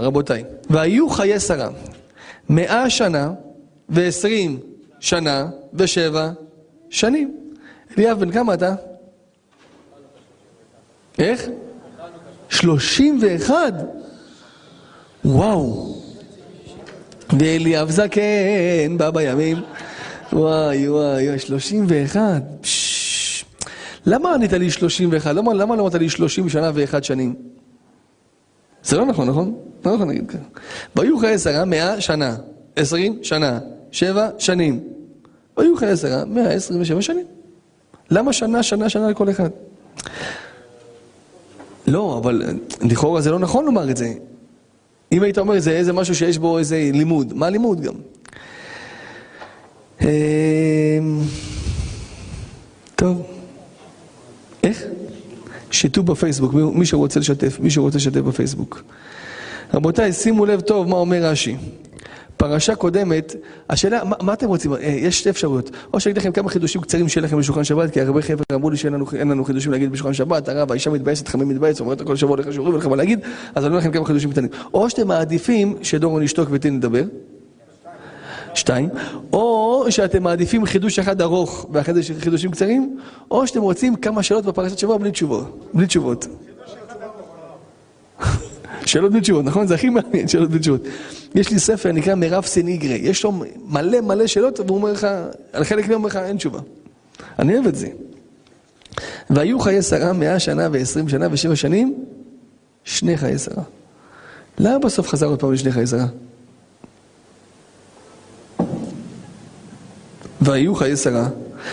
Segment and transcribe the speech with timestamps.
[0.00, 0.44] רבותיי.
[0.70, 1.68] והיו חיי שרה
[2.48, 3.32] מאה שנה
[3.88, 4.58] ועשרים
[5.00, 6.30] שנה ושבע
[6.90, 7.36] שנים.
[7.98, 8.74] אליאב, בן כמה אתה?
[11.18, 11.48] איך?
[12.48, 13.72] שלושים ואחד?
[15.24, 15.96] וואו.
[17.38, 19.56] ואליאב זקן בא בימים.
[20.32, 22.40] וואי וואי וואי, שלושים ואחד.
[24.06, 25.34] למה ענית לי שלושים ואחד?
[25.36, 27.34] למה, לא אמרת לי שלושים שנה ואחד שנים?
[28.82, 29.69] זה לא נכון, נכון?
[29.84, 30.38] לא נכון להגיד ככה.
[30.96, 32.36] והיו חיי שרה מאה שנה,
[32.76, 33.58] עשרים שנה,
[33.90, 34.80] שבע שנים.
[35.56, 37.26] והיו חיי שרה מאה עשרים ושבע שנים.
[38.10, 39.50] למה שנה, שנה, שנה לכל אחד?
[41.86, 42.42] לא, אבל
[42.80, 44.12] לכאורה זה לא נכון לומר את זה.
[45.12, 47.94] אם היית אומר זה איזה משהו שיש בו איזה לימוד, מה לימוד גם?
[50.00, 50.06] אמ,
[52.96, 53.22] טוב.
[54.62, 54.84] איך?
[55.70, 58.82] שיתוף בפייסבוק, מי שרוצה לשתף, מי שרוצה לשתף בפייסבוק.
[59.74, 61.56] רבותיי, שימו לב טוב מה אומר רש"י.
[62.36, 63.34] פרשה קודמת,
[63.70, 64.72] השאלה, מה, מה אתם רוצים?
[64.72, 65.70] אה, יש שתי אפשרויות.
[65.92, 68.70] או שאני אגיד לכם כמה חידושים קצרים שיהיה לכם בשולחן שבת, כי הרבה חבר'ה אמרו
[68.70, 72.16] לי שאין לנו, לנו חידושים להגיד בשולחן שבת, הרב, האישה מתבאסת, חמי מתבאס, אומרת כל
[72.16, 73.20] שבוע לך שיעורים ולך מה להגיד,
[73.54, 74.50] אז אני אומר לכם כמה חידושים קטנים.
[74.74, 77.02] או שאתם מעדיפים שדורון ישתוק ותן לדבר.
[78.54, 78.88] שתיים,
[79.32, 82.96] או שאתם מעדיפים חידוש אחד ארוך ואחרי זה חידושים קצרים,
[83.30, 85.68] או שאתם רוצים כמה שאלות בפרשת שבוע בלי תשובות.
[85.74, 86.26] בלי תשובות.
[88.86, 89.66] שאלות בלי תשובות, נכון?
[89.66, 90.82] זה הכי מעניין, שאלות בלי תשובות.
[91.34, 93.32] יש לי ספר, נקרא מירב סניגרה, יש לו
[93.66, 95.06] מלא מלא שאלות, והוא אומר לך,
[95.52, 96.60] על חלק מהם אומר לך, אין תשובה.
[97.38, 97.88] אני אוהב את זה.
[99.30, 102.04] והיו חיי שרה מאה שנה ועשרים שנה ושבע שנים,
[102.84, 103.62] שני חיי שרה.
[104.58, 106.06] למה בסוף חזר עוד פעם לשני חיי שרה?
[110.40, 111.28] והיו חיי שרה.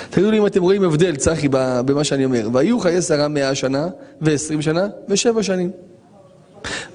[0.09, 2.49] תגידו לי אם אתם רואים הבדל, צחי, במה שאני אומר.
[2.53, 3.87] והיו חיי שרה מאה שנה
[4.21, 5.71] ועשרים שנה ושבע שנים.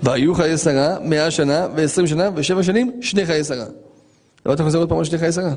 [0.03, 3.65] והיו חיי שרה מאה שנה ועשרים שנה ושבע שנים, שני חיי שרה.
[4.47, 5.55] לא אתה חוזר עוד פעם על שני חיי שרה?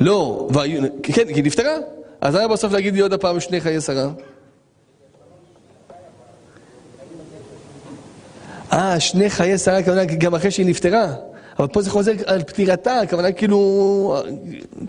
[0.00, 1.76] לא, והיו, כן, כי נפטרה.
[2.20, 4.10] אז היה בסוף להגיד לי עוד הפעם שני חיי שרה.
[8.72, 9.80] אה, שני חיי שרה,
[10.18, 11.14] גם אחרי שהיא נפטרה.
[11.58, 14.16] אבל פה זה חוזר על פטירתה, הכוונה כאילו,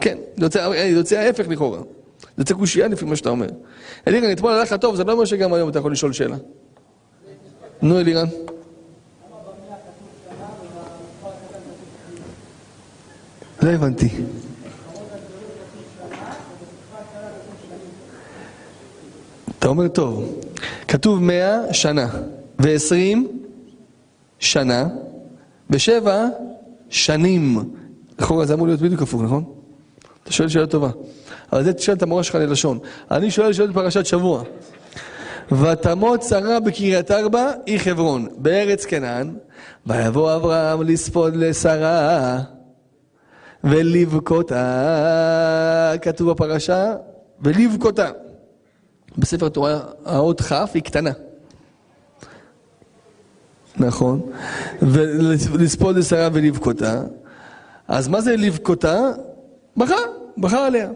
[0.01, 1.77] כן, זה יוצא, יוצא ההפך לכאורה.
[1.77, 1.85] זה
[2.37, 3.47] יוצא קושייה לפי מה שאתה אומר.
[4.07, 6.35] אלירן, אתמול הלך לך טוב, זה לא אומר שגם היום אתה יכול לשאול שאלה.
[7.83, 8.27] נו, אלירן.
[13.61, 14.09] לא הבנתי.
[19.59, 20.39] אתה אומר טוב,
[20.87, 22.09] כתוב מאה שנה,
[22.59, 23.27] ועשרים
[24.39, 24.87] שנה,
[25.69, 26.27] ושבע
[26.89, 27.73] שנים.
[28.19, 29.43] לכאורה זה אמור להיות בדיוק הפוך, נכון?
[30.23, 30.89] אתה שואל שאלה טובה.
[31.53, 32.79] אבל זה תשאל את המורה שלך ללשון.
[33.11, 34.43] אני שואל שאלות בפרשת שבוע.
[35.61, 39.35] ותמות שרה בקריית ארבע, היא חברון, בארץ כנען,
[39.85, 42.39] ויבוא אברהם לספוד לשרה
[43.63, 44.63] ולבכותה,
[46.01, 46.95] כתוב בפרשה,
[47.41, 48.09] ולבכותה.
[49.17, 51.11] בספר תורה האות כ' היא קטנה.
[53.77, 54.21] נכון,
[54.81, 57.01] ולספוד לשרה ולבכותה.
[57.87, 59.09] אז מה זה לבכותה?
[59.77, 59.95] בכה,
[60.37, 60.89] בכה עליה.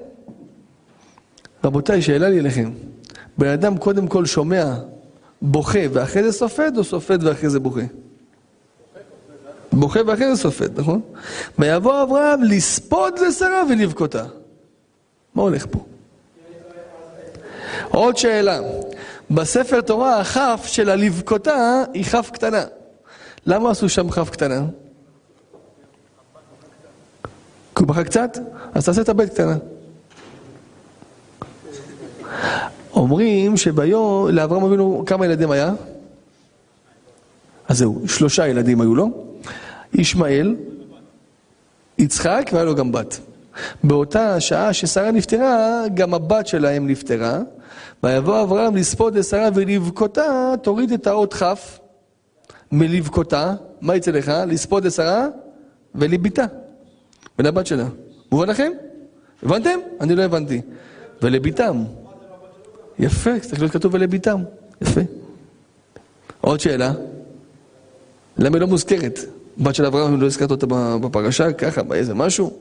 [1.63, 2.71] רבותיי, שאלה לי אליכם.
[3.37, 4.73] בן אדם קודם כל שומע,
[5.41, 7.81] בוכה, ואחרי זה סופד, או סופד ואחרי זה בוכה?
[9.71, 11.01] בוכה ואחרי זה סופד, נכון?
[11.59, 14.25] ויבוא אברהם לספוד לשרה ולבכותה.
[15.35, 15.85] מה הולך פה?
[17.89, 18.59] עוד שאלה.
[19.31, 22.63] בספר תורה הכף של הלבכותה היא כף קטנה.
[23.45, 24.61] למה עשו שם כף קטנה?
[27.75, 28.37] כי הוא בכה קצת?
[28.73, 29.55] אז תעשה את הבית קטנה.
[32.97, 35.73] אומרים שביום, לאברהם אבינו כמה ילדים היה?
[37.67, 39.09] אז זהו, שלושה ילדים היו לו.
[39.93, 40.55] ישמעאל,
[41.97, 43.19] יצחק והיה לו גם בת.
[43.83, 47.39] באותה שעה ששרה נפטרה, גם הבת שלהם נפטרה.
[48.03, 51.43] ויבוא אברהם לספוד לשרה ולבכותה, תוריד את האות כ'
[52.71, 54.31] מלבכותה, מה יצא לך?
[54.47, 55.27] לספוד לשרה
[55.95, 56.45] ולביתה,
[57.39, 57.85] ולבת שלה.
[58.31, 58.71] מובן לכם?
[59.43, 59.79] הבנתם?
[60.01, 60.61] אני לא הבנתי.
[61.21, 61.83] ולביתם.
[62.99, 64.43] יפה, להיות כתוב ולביתם.
[64.81, 65.01] יפה.
[66.41, 66.93] עוד שאלה,
[68.37, 69.19] למה היא לא מוזכרת?
[69.57, 70.65] בת של אברהם, לא הזכרת אותה
[71.01, 72.53] בפרשה, ככה, באיזה משהו?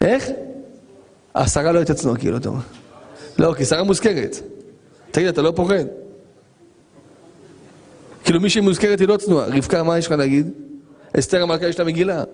[0.00, 0.24] איך?
[1.34, 2.60] השרה לא הייתה צנועה, כאילו, אתה אומר.
[3.38, 4.36] לא, כי שרה מוזכרת.
[5.10, 5.84] תגיד, אתה לא פוחד?
[8.24, 9.46] כאילו מי שמוזכרת היא לא צנועה.
[9.46, 10.50] רבקה, מה יש לך להגיד?
[11.18, 12.24] אסתר המלכה יש לה מגילה.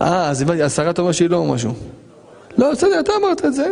[0.00, 1.74] אה, אז השרה אומר שהיא לא משהו.
[2.62, 3.66] לא, בסדר, אתה אמרת את זה.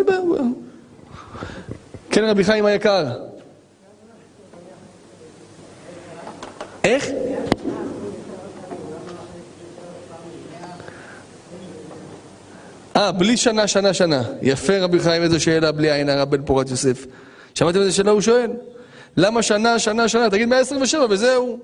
[2.11, 3.07] כן, רבי חיים היקר.
[6.85, 7.09] איך?
[12.97, 14.23] אה, בלי שנה, שנה, שנה.
[14.43, 17.07] יפה רבי חיים, איזו שאלה בלי עין הרע בן פורת יוסף.
[17.55, 18.51] שמעתם איזה שאלה הוא שואל?
[19.17, 20.31] למה שנה, שנה, שנה?
[20.31, 21.59] תגיד 127 וזהו.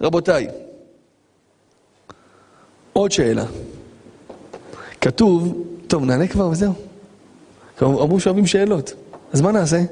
[0.00, 0.48] רבותיי,
[2.92, 3.44] עוד שאלה.
[5.00, 6.72] כתוב, טוב, נענה כבר וזהו.
[7.82, 8.94] אמרו שאוהבים שאלות,
[9.32, 9.82] אז מה נעשה?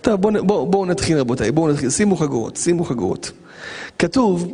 [0.00, 3.32] טוב, בואו בוא, בוא נתחיל רבותיי, בואו נתחיל, שימו חגורות, שימו חגורות.
[3.98, 4.52] כתוב,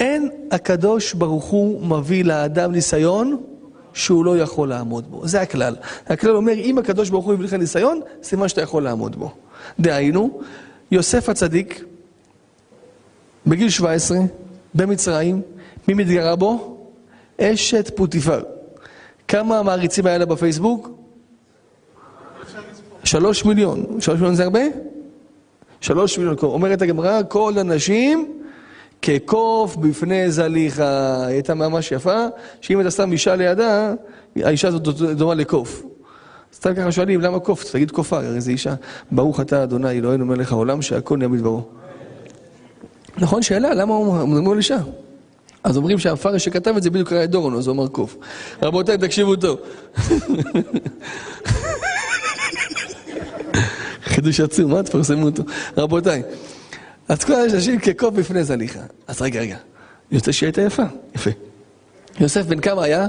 [0.00, 3.42] אין הקדוש ברוך הוא מביא לאדם ניסיון
[3.94, 5.28] שהוא לא יכול לעמוד בו.
[5.28, 5.76] זה הכלל.
[6.06, 9.30] הכלל אומר, אם הקדוש ברוך הוא יביא לך ניסיון, סימן שאתה יכול לעמוד בו.
[9.80, 10.40] דהיינו,
[10.90, 11.84] יוסף הצדיק,
[13.46, 14.18] בגיל 17,
[14.74, 15.42] במצרים,
[15.88, 16.78] מי מתגרה בו?
[17.40, 18.57] אשת פוטיפר.
[19.28, 20.90] כמה מעריצים היה לה בפייסבוק?
[23.04, 23.84] שלוש מיליון.
[24.00, 24.60] שלוש מיליון זה הרבה?
[25.80, 26.36] שלוש מיליון.
[26.42, 28.34] אומרת הגמרא, כל הנשים
[29.02, 31.16] כקוף בפני זליכה.
[31.26, 32.26] היא הייתה ממש יפה,
[32.60, 33.94] שאם אתה שם אישה לידה,
[34.36, 34.82] האישה הזאת
[35.16, 35.82] דומה לקוף.
[36.54, 37.64] סתם ככה שואלים, למה קוף?
[37.72, 38.74] תגיד קופה, הרי זה אישה.
[39.10, 41.62] ברוך אתה אדוני אלוהינו מלך העולם שהכל נהיה בדברו.
[43.18, 44.78] נכון, שאלה, למה מדבר על אישה?
[45.68, 48.16] אז אומרים שהפרש שכתב את זה בדיוק את דורון, אז הוא אמר קוף.
[48.62, 49.58] רבותיי, תקשיבו טוב.
[54.04, 55.42] חידוש עצום, מה תפרסמו אותו?
[55.76, 56.22] רבותיי,
[57.08, 58.80] אז כל האנשים כקוף בפני זליכה.
[59.06, 59.56] אז רגע, רגע,
[60.10, 60.82] יוצא שהיא הייתה יפה,
[61.14, 61.30] יפה.
[62.20, 63.06] יוסף בן כמה היה?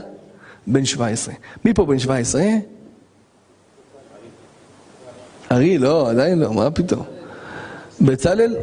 [0.67, 1.33] בן 17.
[1.65, 2.43] מי פה בן 17?
[5.51, 7.03] ארי, לא, עדיין לא, מה פתאום?
[8.01, 8.55] בצלאל,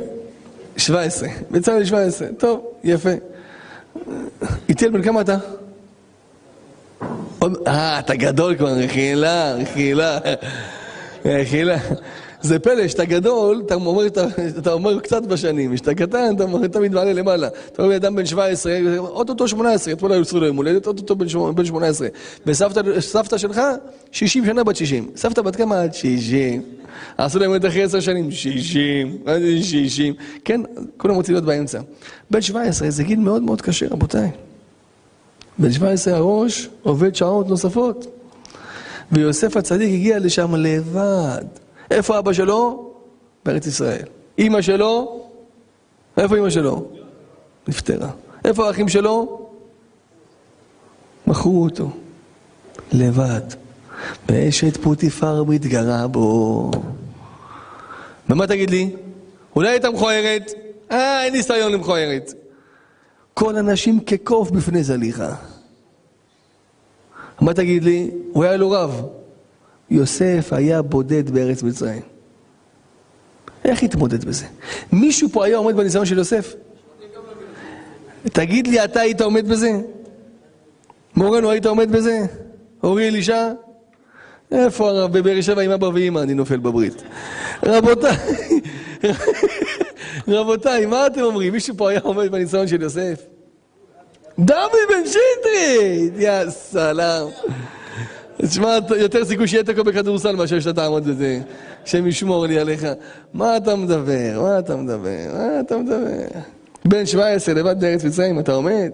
[0.77, 1.29] 17.
[1.51, 3.11] בצלאל 17, טוב, יפה.
[4.69, 5.37] איתיאל בן כמה אתה?
[7.67, 10.19] אה, אתה גדול כבר, רכילה, רכילה,
[11.25, 11.77] רכילה.
[12.47, 14.27] זה פלא, שאתה גדול, אתה אומר, אתה,
[14.59, 17.49] אתה אומר קצת בשנים, כשאתה קטן, אתה תמיד מעלה למעלה.
[17.73, 21.17] אתה אומר, אדם בן 17, אוטוטו 18, אתמול היו אצלו ליום הולדת, אוטוטו
[21.55, 22.09] בן 18.
[22.47, 23.61] וסבתא שלך,
[24.13, 25.11] 60 שנה בת 60.
[25.17, 25.83] סבתא בת כמה?
[25.83, 26.63] עד 60.
[27.19, 30.15] עשו להם את אחרי 10 שנים, 60, עד 60.
[30.45, 30.61] כן,
[30.97, 31.81] כולם רוצים להיות באמצע.
[32.31, 34.31] בן 17 זה גיל מאוד מאוד קשה, רבותיי.
[35.59, 38.07] בן 17 הראש עובד שעות נוספות.
[39.13, 41.66] ויוסף הצדיק הגיע לשם לבד.
[41.91, 42.91] איפה אבא שלו?
[43.45, 44.07] בארץ ישראל.
[44.39, 45.23] אימא שלו?
[46.17, 46.85] איפה אימא שלו?
[47.69, 48.11] נפטרה.
[48.45, 49.47] איפה האחים שלו?
[51.27, 51.91] מכרו אותו.
[52.93, 53.41] לבד.
[54.29, 56.71] ואשת פוטיפר מתגרה בו.
[58.31, 58.91] ומה תגיד לי?
[59.57, 60.53] אולי הייתה מכוערת?
[60.91, 62.33] אה, אין ניסיון למכוערת.
[63.35, 65.35] כל הנשים כקוף בפני זליכה.
[67.41, 68.11] מה תגיד לי?
[68.33, 69.07] הוא היה לו רב.
[69.91, 72.03] יוסף היה בודד בארץ מצרים.
[73.65, 74.47] איך התמודד בזה?
[74.93, 76.55] מישהו פה היה עומד בניסיון של יוסף?
[78.23, 79.71] תגיד לי, אתה היית עומד בזה?
[81.17, 82.27] מורנו, היית עומד בזה?
[82.83, 83.53] אורי אלישע?
[84.53, 85.19] איפה הרב?
[85.19, 87.03] בבאר שבע עם אבא ואמא אני נופל בברית.
[87.63, 88.17] רבותיי,
[90.29, 91.53] רבותיי, מה אתם אומרים?
[91.53, 93.23] מישהו פה היה עומד בניסיון של יוסף?
[94.39, 96.13] דמי בן שטרית!
[96.17, 97.29] יא סלאם.
[98.43, 101.41] תשמע, יותר סיכוי שיהיה תקו בכדורסל מאשר שאתה תעמוד בזה.
[101.85, 102.87] השם ישמור לי עליך.
[103.35, 104.43] מה אתה מדבר?
[104.43, 105.33] מה אתה מדבר?
[105.33, 106.41] מה אתה מדבר?
[106.85, 108.91] בן 17 לבד בארץ מצרים, אתה עומד?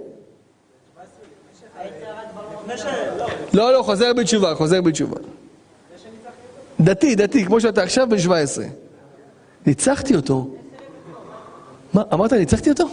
[3.55, 5.17] לא, לא, חוזר בתשובה, חוזר בתשובה.
[6.81, 8.65] דתי, דתי, כמו שאתה עכשיו בן 17.
[9.67, 10.51] ניצחתי אותו.
[11.95, 12.89] מה, אמרת ניצחתי אותו?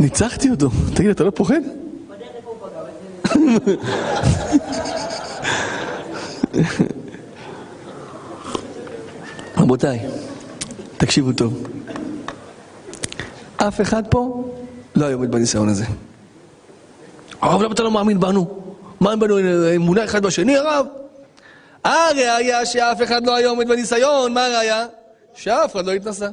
[0.00, 0.68] ניצחתי אותו.
[0.94, 1.60] תגיד, אתה לא פוחד?
[9.56, 10.00] רבותיי,
[10.96, 11.62] תקשיבו טוב.
[13.56, 14.44] אף אחד פה
[14.94, 15.84] לא היה עומד בניסיון הזה.
[17.40, 18.60] הרב, למה אתה לא מאמין בנו?
[19.00, 19.38] מאמין בנו
[19.76, 20.86] אמונה אחד בשני, הרב?
[21.84, 24.86] הראיה שאף אחד לא היה עומד בניסיון, מה הראיה?
[25.34, 26.28] שאף אחד לא התנסה.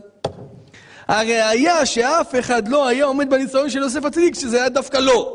[1.07, 5.35] הראיה שאף אחד לא היה עומד בניסיון של יוסף הצדיק, שזה היה דווקא לא.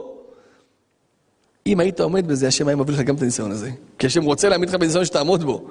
[1.73, 3.71] אם היית עומד בזה, השם היה מביא לך גם את הניסיון הזה.
[3.99, 5.67] כי השם רוצה להעמיד לך בניסיון שתעמוד בו.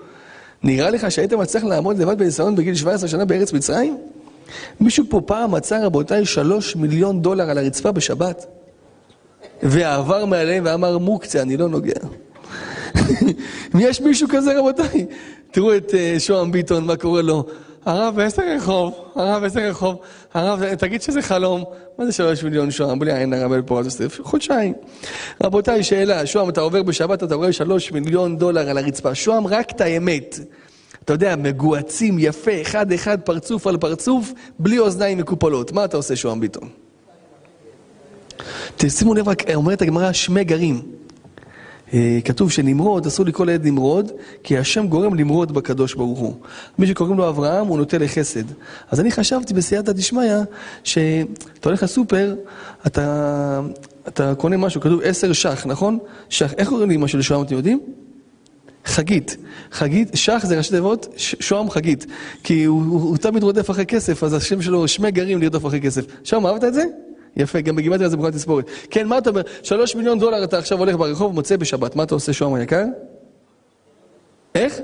[0.63, 3.97] נראה לך שהיית מצליח לעמוד לבד בניסיון בגיל 17 שנה בארץ מצרים?
[4.79, 8.45] מישהו פה פעם מצא, רבותיי, שלוש מיליון דולר על הרצפה בשבת,
[9.63, 11.99] ועבר מעליהם ואמר, מוקצה, אני לא נוגע.
[13.79, 15.05] יש מישהו כזה, רבותיי?
[15.51, 17.45] תראו את uh, שוהם ביטון, מה קורה לו.
[17.85, 19.95] הרב עשר רחוב, הרב עשר רחוב,
[20.33, 21.63] הרב, תגיד שזה חלום,
[21.97, 24.19] מה זה שלוש מיליון שוהם, בלי עין הרב אלפורט יוסף?
[24.21, 24.73] חודשיים.
[25.43, 29.15] רבותיי, שאלה, שוהם, אתה עובר בשבת, אתה רואה שלוש מיליון דולר על הרצפה.
[29.15, 30.39] שוהם, רק את האמת.
[31.03, 35.71] אתה יודע, מגוהצים יפה, אחד-אחד, פרצוף על פרצוף, בלי אוזניים מקופלות.
[35.71, 36.69] מה אתה עושה, שוהם ביטון?
[38.77, 40.81] תשימו לב אומרת הגמרא, שמי גרים.
[41.93, 44.11] אה, כתוב שנמרוד, אסור לקרוא לילד נמרוד,
[44.43, 46.33] כי השם גורם למרוד בקדוש ברוך הוא.
[46.79, 48.43] מי שקוראים לו אברהם, הוא נוטה לחסד.
[48.91, 50.33] אז אני חשבתי בסייעתא דשמיא,
[50.83, 52.35] שאתה הולך לסופר,
[52.87, 53.61] אתה,
[54.07, 55.99] אתה קונה משהו, כתוב עשר שח, נכון?
[56.29, 57.79] שח, איך קוראים לאמא של שוהם, אתם יודעים?
[58.85, 59.37] חגית.
[59.71, 62.05] חגית, שח זה ראשי תיבות, שוהם חגית.
[62.43, 65.81] כי הוא, הוא, הוא תמיד רודף אחרי כסף, אז השם שלו שמי גרים לרדוף אחרי
[65.81, 66.05] כסף.
[66.23, 66.83] שוהם, אהבת את זה?
[67.37, 68.65] יפה, גם בגימטריה זה בכל תספורת.
[68.89, 69.41] כן, מה אתה אומר?
[69.63, 72.85] שלוש מיליון דולר אתה עכשיו הולך ברחוב, מוצא בשבת, מה אתה עושה שוהם היקר?
[74.55, 74.79] איך?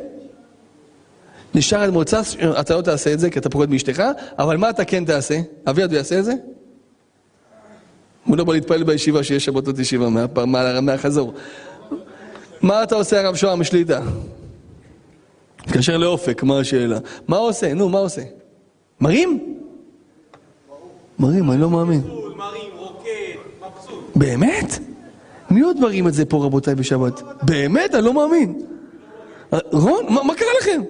[1.55, 2.21] נשאר עד מוצא,
[2.59, 4.03] אתה לא תעשה את זה כי אתה פוחד מאשתך,
[4.39, 5.39] אבל מה אתה כן תעשה?
[5.69, 6.33] אביעד יעשה את זה?
[8.25, 10.09] הוא לא בא להתפלל בישיבה שיש שבתות ישיבה
[10.81, 11.33] מהחזור.
[12.61, 14.01] מה אתה עושה הרב שוהם שליטה?
[15.67, 16.97] מתקשר לאופק, מה השאלה?
[17.27, 17.73] מה עושה?
[17.73, 18.21] נו, מה עושה?
[19.01, 19.57] מרים?
[21.19, 22.01] מרים, אני לא מאמין.
[24.15, 24.79] באמת?
[25.51, 27.21] מי עוד מרים את זה פה רבותיי בשבת?
[27.41, 27.95] באמת?
[27.95, 28.61] אני לא מאמין.
[29.71, 30.81] רון, מה, מה קרה לכם?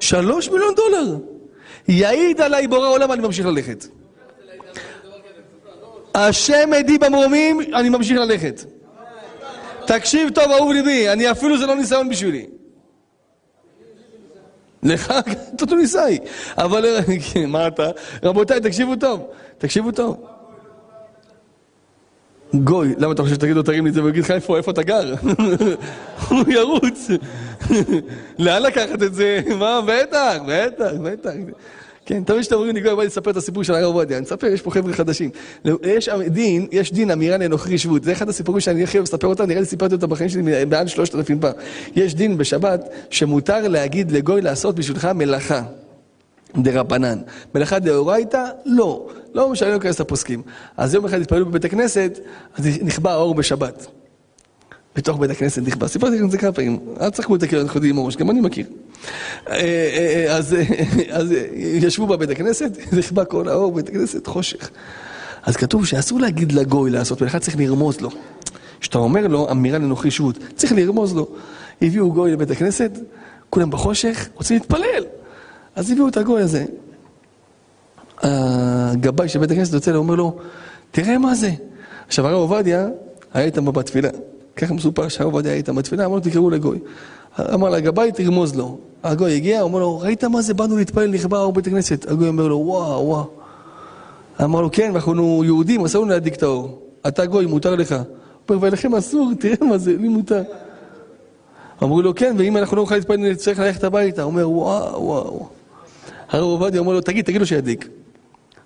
[0.00, 1.16] שלוש מיליון דולר.
[1.88, 3.86] יעיד עליי בורא עולם, אני ממשיך ללכת.
[6.14, 8.64] השם עדי במרומים, אני ממשיך ללכת.
[9.86, 12.46] תקשיב טוב, אהוב ליבי, אני אפילו זה לא ניסיון בשבילי.
[14.82, 15.12] לך,
[15.54, 16.18] אתה תוניסאי.
[16.58, 16.84] אבל
[17.46, 17.90] מה אתה?
[18.22, 19.26] רבותיי, תקשיבו טוב,
[19.58, 20.26] תקשיבו טוב.
[22.54, 24.82] גוי, למה אתה חושב שתגיד לו תרים לי את זה ויגיד לך איפה, איפה אתה
[24.82, 25.14] גר?
[26.28, 27.08] הוא ירוץ.
[28.38, 29.40] לאן לקחת את זה?
[29.58, 31.30] מה, בטח, בטח, בטח.
[32.10, 34.16] כן, תמיד שאתם אומרים לי, בואי נספר את הסיפור של הרב עובדיה.
[34.16, 35.30] אני אספר, יש פה חבר'ה חדשים.
[35.82, 38.04] יש דין, יש דין אמירה לנוכרי שבות.
[38.04, 40.86] זה אחד הסיפורים שאני הכי אוהב לספר אותם, נראה לי סיפרתי אותם בחיים שלי מעל
[40.86, 41.52] שלושת אלפים פעם.
[41.96, 45.62] יש דין בשבת שמותר להגיד לגוי לעשות בשבילך מלאכה.
[46.56, 47.18] דרבנן.
[47.54, 48.44] מלאכה דאורייתא?
[48.66, 49.08] לא.
[49.34, 50.42] לא משנה, לא ניכנס לפוסקים.
[50.76, 52.18] אז יום אחד התפללו בבית הכנסת,
[52.56, 53.86] אז נכבה האור בשבת.
[54.96, 55.88] בתוך בית הכנסת נכבה.
[55.88, 56.78] סיפרתי לכם את זה כמה פעמים.
[57.00, 58.66] אל תשחקו את הקרן חודי עם הראש, גם אני מכיר.
[59.48, 60.36] אה, אה, אה,
[61.08, 64.70] אז, ישבו בבית הכנסת, נכבה כל האור בבית הכנסת, חושך.
[65.42, 68.10] אז כתוב שאסור להגיד לגוי לעשות מלאכה, צריך לרמוז לו.
[68.80, 71.28] כשאתה אומר לו אמירה לנוכרי שבות, צריך לרמוז לו.
[71.82, 72.98] הביאו גוי לבית הכנסת,
[73.50, 75.04] כולם בחושך, רוצים להתפלל.
[75.74, 76.64] אז הביאו את הגוי הזה.
[78.22, 80.38] הגבאי של בית הכנסת יוצא לו, אומר לו,
[80.90, 81.50] תראה מה זה.
[82.06, 82.88] עכשיו הרב עובדיה
[83.34, 84.08] היה איתם בתפילה.
[84.56, 86.78] ככה מסופר שהרב עובדיה היה איתם בתפילה, אמר לו, תקראו לגוי.
[87.54, 88.78] אמר לגבאי, תרמוז לו.
[89.02, 90.54] הגוי הגיע, אומר לו, ראית מה זה?
[90.54, 92.10] באנו להתפלל, נכבה אור בית הכנסת.
[92.10, 93.24] הגוי אומר לו, וואו, וואו.
[94.44, 96.78] אמר לו, כן, אנחנו יהודים, אסור לנו להדליק את האור.
[97.08, 97.92] אתה גוי, מותר לך.
[97.92, 100.42] הוא אומר, ולכם אסור, תראה מה זה, לי מותר.
[101.82, 104.22] אמרו לו, כן, ואם אנחנו לא נוכל להתפלל, נצטרך ללכת הביתה.
[104.22, 105.48] הוא אומר, וואו, וואו.
[106.30, 107.88] הרב עובדיה אומר לו, תגיד, תגיד לו שידליק.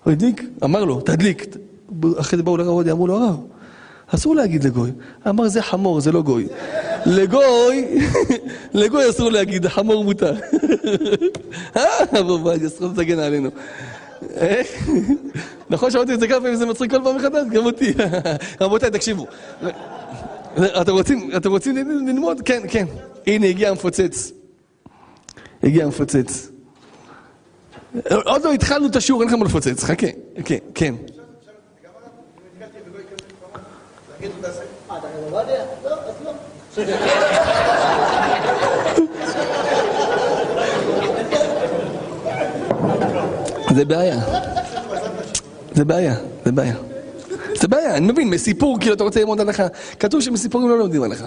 [0.05, 1.57] הוא הדליק, אמר לו, תדליק.
[2.17, 3.37] אחרי זה באו לרב עובדיה, אמרו לו, הרב,
[4.15, 4.91] אסור להגיד לגוי.
[5.29, 6.47] אמר, זה חמור, זה לא גוי.
[7.07, 7.99] לגוי,
[8.75, 10.35] לגוי אסור להגיד, חמור מותר.
[11.77, 13.51] אה, הרב עובדיה, זכות תגן עלינו.
[15.71, 17.93] נכון שמעתי את זה כמה פעמים, זה מצחיק כל פעם מחדש, גם אותי.
[18.61, 19.27] רבותיי, תקשיבו.
[20.81, 22.41] אתם רוצים, אתם רוצים ללמוד?
[22.45, 22.87] כן, כן.
[23.27, 24.33] הנה, הגיע המפוצץ.
[25.63, 26.49] הגיע המפוצץ.
[28.25, 30.07] עוד לא התחלנו את השיעור, אין לך מה לפוצץ, חכה,
[30.45, 30.95] כן, כן.
[43.75, 44.17] זה בעיה.
[45.75, 46.15] זה בעיה,
[46.45, 46.75] זה בעיה.
[47.55, 49.67] זה בעיה, אני מבין, מסיפור, כאילו אתה רוצה ללמוד הלכה.
[50.01, 51.27] כתוב שמסיפורים לא לומדים הלכה.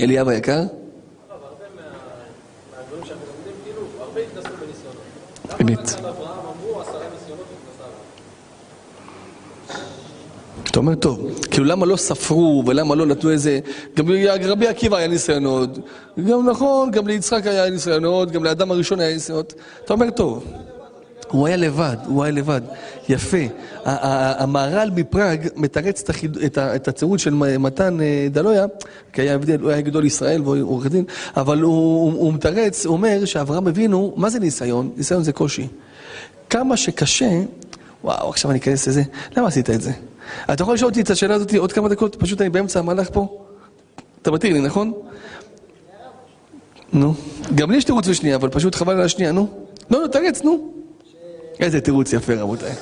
[0.00, 0.62] אליאב היקר?
[5.60, 6.09] אמת.
[10.70, 13.60] אתה אומר, טוב, כאילו למה לא ספרו ולמה לא נתנו איזה...
[13.96, 15.78] גם לרבי עקיבא היה ניסיונות,
[16.28, 19.54] גם נכון, גם ליצחק היה ניסיונות, גם לאדם הראשון היה ניסיונות.
[19.84, 20.44] אתה אומר, טוב,
[21.28, 22.60] הוא היה לבד, הוא היה לבד.
[23.08, 23.38] יפה.
[23.84, 26.04] המהר"ל מפראג מתרץ
[26.56, 28.66] את הצירות של מתן אה, דלויה,
[29.12, 31.04] כי היה הבדל, הוא היה גדול ישראל והוא עורך דין,
[31.36, 34.90] אבל הוא מתרץ, הוא אומר שאברהם אבינו, מה זה ניסיון?
[34.96, 35.66] ניסיון זה קושי.
[36.50, 37.30] כמה שקשה,
[38.04, 39.02] וואו, עכשיו אני אכנס לזה,
[39.36, 39.92] למה עשית את זה?
[40.52, 42.16] אתה יכול לשאול אותי את השאלה הזאת עוד כמה דקות?
[42.16, 43.38] פשוט אני באמצע המהלך פה.
[44.22, 44.92] אתה מתיר לי, נכון?
[46.92, 47.14] נו.
[47.54, 49.48] גם לי יש תירוץ בשנייה, אבל פשוט חבל על השנייה, נו.
[49.90, 50.72] לא, לא, תרץ, נו.
[51.60, 52.72] איזה תירוץ יפה, רבותיי.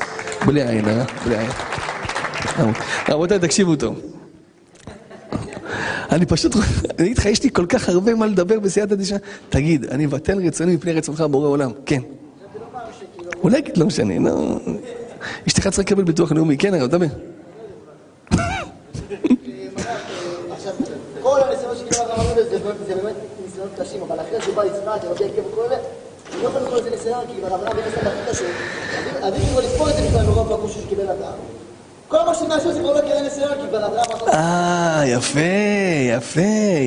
[0.46, 1.04] בלי עין, אה?
[1.24, 1.50] בלי עין.
[3.08, 4.00] רבותיי, תקשיבו טוב.
[6.12, 6.56] אני פשוט,
[6.98, 9.20] אני אגיד לך, יש לי כל כך הרבה מה לדבר בסייעתא דשמיא.
[9.48, 11.70] תגיד, אני מבטל רצוני מפני רצונך בורא עולם.
[11.86, 12.00] כן.
[13.42, 14.58] אולי לא משנה, לא...
[15.48, 17.06] אשתך צריכה לקבל ביטוח לאומי, כן, הרב, דבר.
[35.06, 35.40] יפה,
[36.08, 36.40] יפה,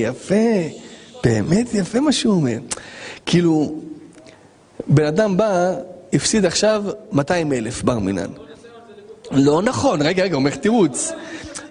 [0.03, 0.35] יפה.
[1.23, 2.57] באמת יפה מה שהוא אומר.
[3.25, 3.75] כאילו,
[4.87, 5.73] בן אדם בא,
[6.13, 8.29] הפסיד עכשיו 200 אלף בר מינן.
[9.31, 11.11] לא נכון, רגע, רגע, אומר תירוץ.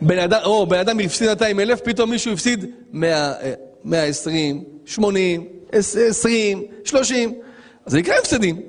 [0.03, 3.53] בן אדם, או, בן אדם הפסיד 200 אלף, פתאום מישהו הפסיד 100, אה,
[3.85, 7.35] 120, 80, 20, 30.
[7.87, 8.61] אז זה נקרא הפסדים.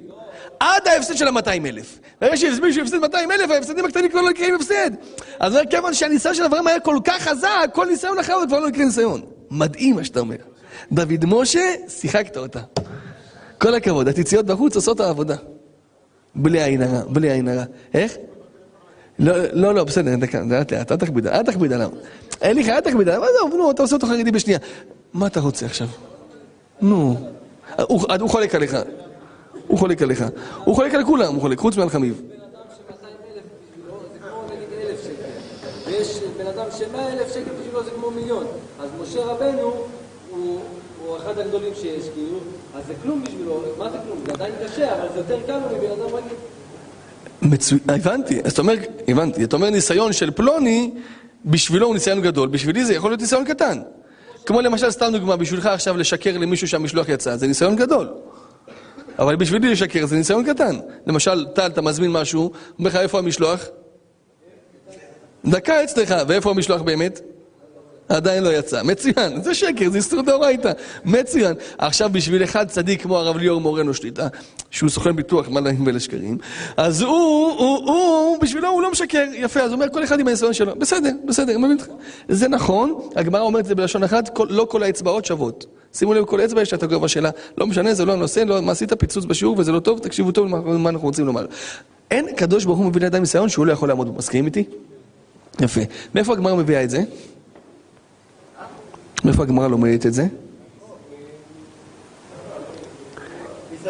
[0.60, 2.00] עד ההפסד של ה-200 אלף.
[2.22, 4.92] ברגע שמישהו הפסיד 200 אלף, ההפסדים הקטנים כבר לא נקראים הפסד.
[5.40, 8.68] אז כיוון שהניסיון של אברהם היה כל כך חזק, כל ניסיון אחר הוא כבר לא
[8.68, 9.22] נקרא ניסיון.
[9.52, 10.36] מדהים מה שאתה אומר.
[10.92, 12.60] דוד משה, שיחקת אותה.
[13.58, 15.36] כל הכבוד, הציציות בחוץ עושות את העבודה.
[16.36, 17.64] בלי עין הרע, בלי עין הרע.
[17.94, 18.16] איך?
[19.22, 21.90] לא, לא, לא, בסדר, דקה, לאט לאט, אל תכביד, אל תכביד עליו.
[22.42, 24.60] אין לי לך, אל תכביד עליו, עזוב, נו, אתה עושה אותו חרדי בשנייה.
[25.14, 25.88] מה אתה רוצה עכשיו?
[26.82, 27.16] נו.
[27.82, 28.78] הוא, חולק עליך.
[29.68, 30.26] הוא חולק עליך.
[30.64, 32.22] הוא חולק על כולם, הוא חולק, חוץ מעל חמיב.
[32.22, 33.06] ש-200
[34.82, 35.90] אלף שקל.
[35.90, 38.46] ויש בן אדם ש-100 אלף שקל בשבילו זה כמו מיליון.
[38.80, 39.74] אז משה רבנו
[40.32, 40.60] הוא,
[41.06, 42.38] הוא אחד הגדולים שיש, כאילו,
[42.76, 43.62] אז זה כלום בשבילו.
[43.78, 44.18] מה זה כלום?
[44.26, 46.38] זה עדיין קשה, אבל זה יותר קל מבן אדם רגיל.
[47.88, 48.76] הבנתי, אז אתה אומר,
[49.08, 50.92] הבנתי, אתה אומר ניסיון של פלוני,
[51.46, 53.82] בשבילו הוא ניסיון גדול, בשבילי זה יכול להיות ניסיון קטן.
[54.46, 58.10] כמו למשל, סתם דוגמה, בשבילך עכשיו לשקר למישהו שהמשלוח יצא, זה ניסיון גדול.
[59.20, 60.76] אבל בשבילי לשקר זה ניסיון קטן.
[61.08, 63.66] למשל, טל, אתה מזמין משהו, אומר לך, איפה המשלוח?
[65.46, 67.22] דקה אצלך, ואיפה המשלוח באמת?
[68.16, 68.84] עדיין לא יצא.
[68.84, 70.72] מצוין, זה שקר, זה איסור דאורייתא.
[71.06, 71.54] מצוין.
[71.78, 74.28] עכשיו בשביל אחד צדיק כמו הרב ליאור מורנו שליטה,
[74.72, 76.38] שהוא סוכן ביטוח, מה להם ולשקרים,
[76.78, 79.26] אז הוא, הוא, הוא, בשבילו הוא לא משקר.
[79.34, 80.76] יפה, אז הוא אומר, כל אחד עם הניסיון שלו.
[80.76, 81.88] בסדר, בסדר, אני מבין אותך.
[82.30, 85.66] זה נכון, הגמרא אומרת זה בלשון אחת, כל, לא כל האצבעות שוות.
[85.94, 87.30] שימו לב, כל אצבע יש לה את הגובה שלה.
[87.58, 90.48] לא משנה, זה לא הנושא, לא, מה עשית פיצוץ בשיעור וזה לא טוב, תקשיבו טוב
[90.48, 91.46] למה אנחנו רוצים לומר.
[92.12, 94.18] אין קדוש ברוך הוא מביא לאדם ניסיון שהוא לא יכול לעמוד בו.
[94.18, 94.64] מסכימים איתי?
[95.62, 95.82] יפה.
[96.16, 97.04] מאיפה הגמרא מביאה את זה?
[99.26, 100.26] מאיפה הגמרא לומדת את זה?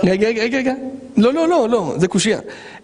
[0.03, 0.73] רגע, רגע, רגע, רגע.
[1.17, 2.39] לא, לא, לא, לא, זה קושייה.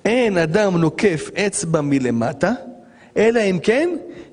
[0.06, 2.54] אין אדם נוקף אצבע מלמטה,
[3.18, 3.90] אלא אם כן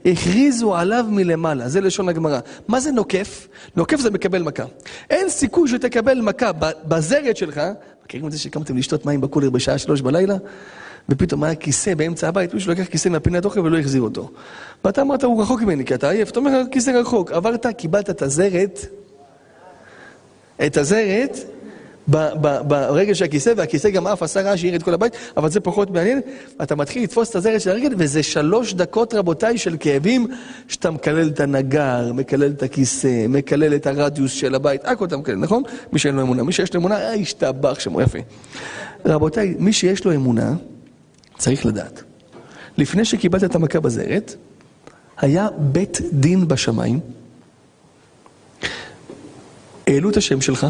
[0.07, 1.68] הכריזו עליו מלמעלה.
[1.68, 2.38] זה לשון הגמרא.
[2.68, 3.48] מה זה נוקף?
[3.77, 4.64] נוקף זה מקבל מכה.
[5.11, 6.53] אין סיכוי שתקבל מכה
[6.85, 7.61] בזרת שלך,
[8.05, 10.37] מכירים את זה שקמתם לשתות מים בקולר בשעה שלוש בלילה?
[11.08, 14.30] ופתאום היה כיסא באמצע הבית, מישהו לקח כיסא מהפינת אוכל ולא החזיר אותו.
[14.84, 16.30] ואתה אמרת, הוא רחוק ממני, כי אתה עייף.
[16.30, 17.32] אתה אומר, כיסא רחוק.
[17.32, 18.86] עברת, קיבלת את הזרת,
[20.66, 21.38] את הזרת,
[22.08, 25.90] ברגל של הכיסא, והכיסא גם עף, עשה רעש, העיר את כל הבית, אבל זה פחות
[25.90, 26.20] מעניין.
[26.62, 30.26] אתה מתחיל לתפוס את הזרת של הרגל, וזה שלוש דקות, רבותיי, של כאבים,
[30.68, 35.36] שאתה מקלל את הנגר, מקלל את הכיסא, מקלל את הרדיוס של הבית, הכל אתה מקלל,
[35.36, 35.62] נכון?
[35.92, 36.42] מי שאין לו אמונה.
[36.42, 38.18] מי שיש לו אמונה, אה, ישתבח שמו, יפה.
[39.06, 40.52] רבותיי, מי שיש לו אמונה,
[41.38, 42.03] צריך לדעת.
[42.79, 44.35] לפני שקיבלת את המכה בזרת,
[45.16, 47.01] היה בית דין בשמיים,
[49.87, 50.66] העלו את השם שלך,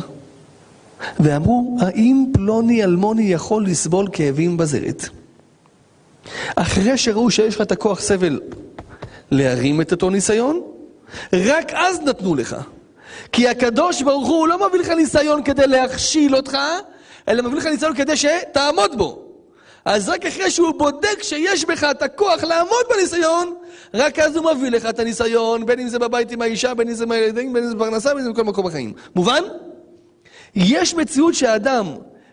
[1.21, 5.09] ואמרו, האם פלוני אלמוני יכול לסבול כאבים בזרת?
[6.57, 8.41] אחרי שראו שיש לך את הכוח סבל
[9.31, 10.61] להרים את אותו ניסיון,
[11.33, 12.57] רק אז נתנו לך.
[13.33, 16.59] כי הקדוש ברוך הוא לא מביא לך ניסיון כדי להכשיל אותך,
[17.29, 19.24] אלא מביא לך ניסיון כדי שתעמוד בו.
[19.85, 23.55] אז רק אחרי שהוא בודק שיש בך את הכוח לעמוד בניסיון,
[23.95, 26.95] רק אז הוא מביא לך את הניסיון, בין אם זה בבית עם האישה, בין אם
[26.95, 28.93] זה מהילדים, בין אם זה בפרנסה, בין אם זה בכל מקום בחיים.
[29.17, 29.43] מובן?
[30.55, 31.87] יש מציאות שאדם,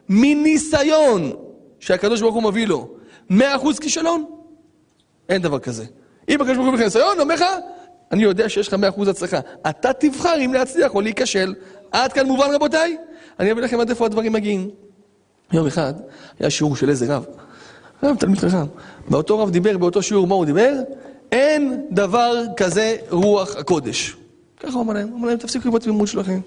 [0.09, 1.31] מניסיון
[1.79, 2.89] שהקדוש ברוך הוא מביא לו,
[3.29, 4.25] מאה אחוז כישלון?
[5.29, 5.85] אין דבר כזה.
[6.29, 7.45] אם הקדוש ברוך הוא מביא לך ניסיון, אומר לך,
[8.11, 9.39] אני יודע שיש לך מאה אחוז הצלחה.
[9.69, 11.53] אתה תבחר אם להצליח או להיכשל.
[11.91, 12.97] עד כאן מובן רבותיי?
[13.39, 14.69] אני אביא לכם עד איפה הדברים מגיעים.
[15.53, 15.93] יום אחד
[16.39, 17.25] היה שיעור של איזה רב,
[18.03, 18.65] רב תלמיד חכם.
[19.09, 20.73] באותו רב דיבר, באותו שיעור, מה הוא דיבר?
[21.31, 24.15] אין דבר כזה רוח הקודש.
[24.59, 26.39] ככה הוא אמר להם, אמר להם, תפסיקו עם התמימות שלכם.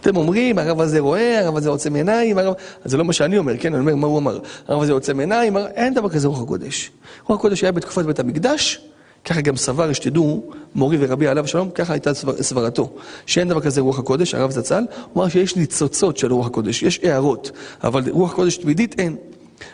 [0.00, 2.54] אתם אומרים, הרב הזה רואה, הרב הזה עוצם עיניים, הרב...
[2.84, 4.38] זה לא מה שאני אומר, כן, אני אומר מה הוא אמר.
[4.68, 5.66] הרב הזה עוצם עיניים, הר...
[5.66, 6.90] אין דבר כזה רוח הקודש.
[7.26, 8.88] רוח הקודש היה בתקופת בית המקדש,
[9.28, 10.42] ככה גם סבר, שתדעו,
[10.74, 12.90] מורי ורבי עליו השלום, ככה הייתה סבר, סברתו.
[13.26, 17.00] שאין דבר כזה רוח הקודש, הרב זצ"ל, הוא אמר שיש ניצוצות של רוח הקודש, יש
[17.02, 17.50] הערות,
[17.84, 19.16] אבל רוח הקודש תמידית אין.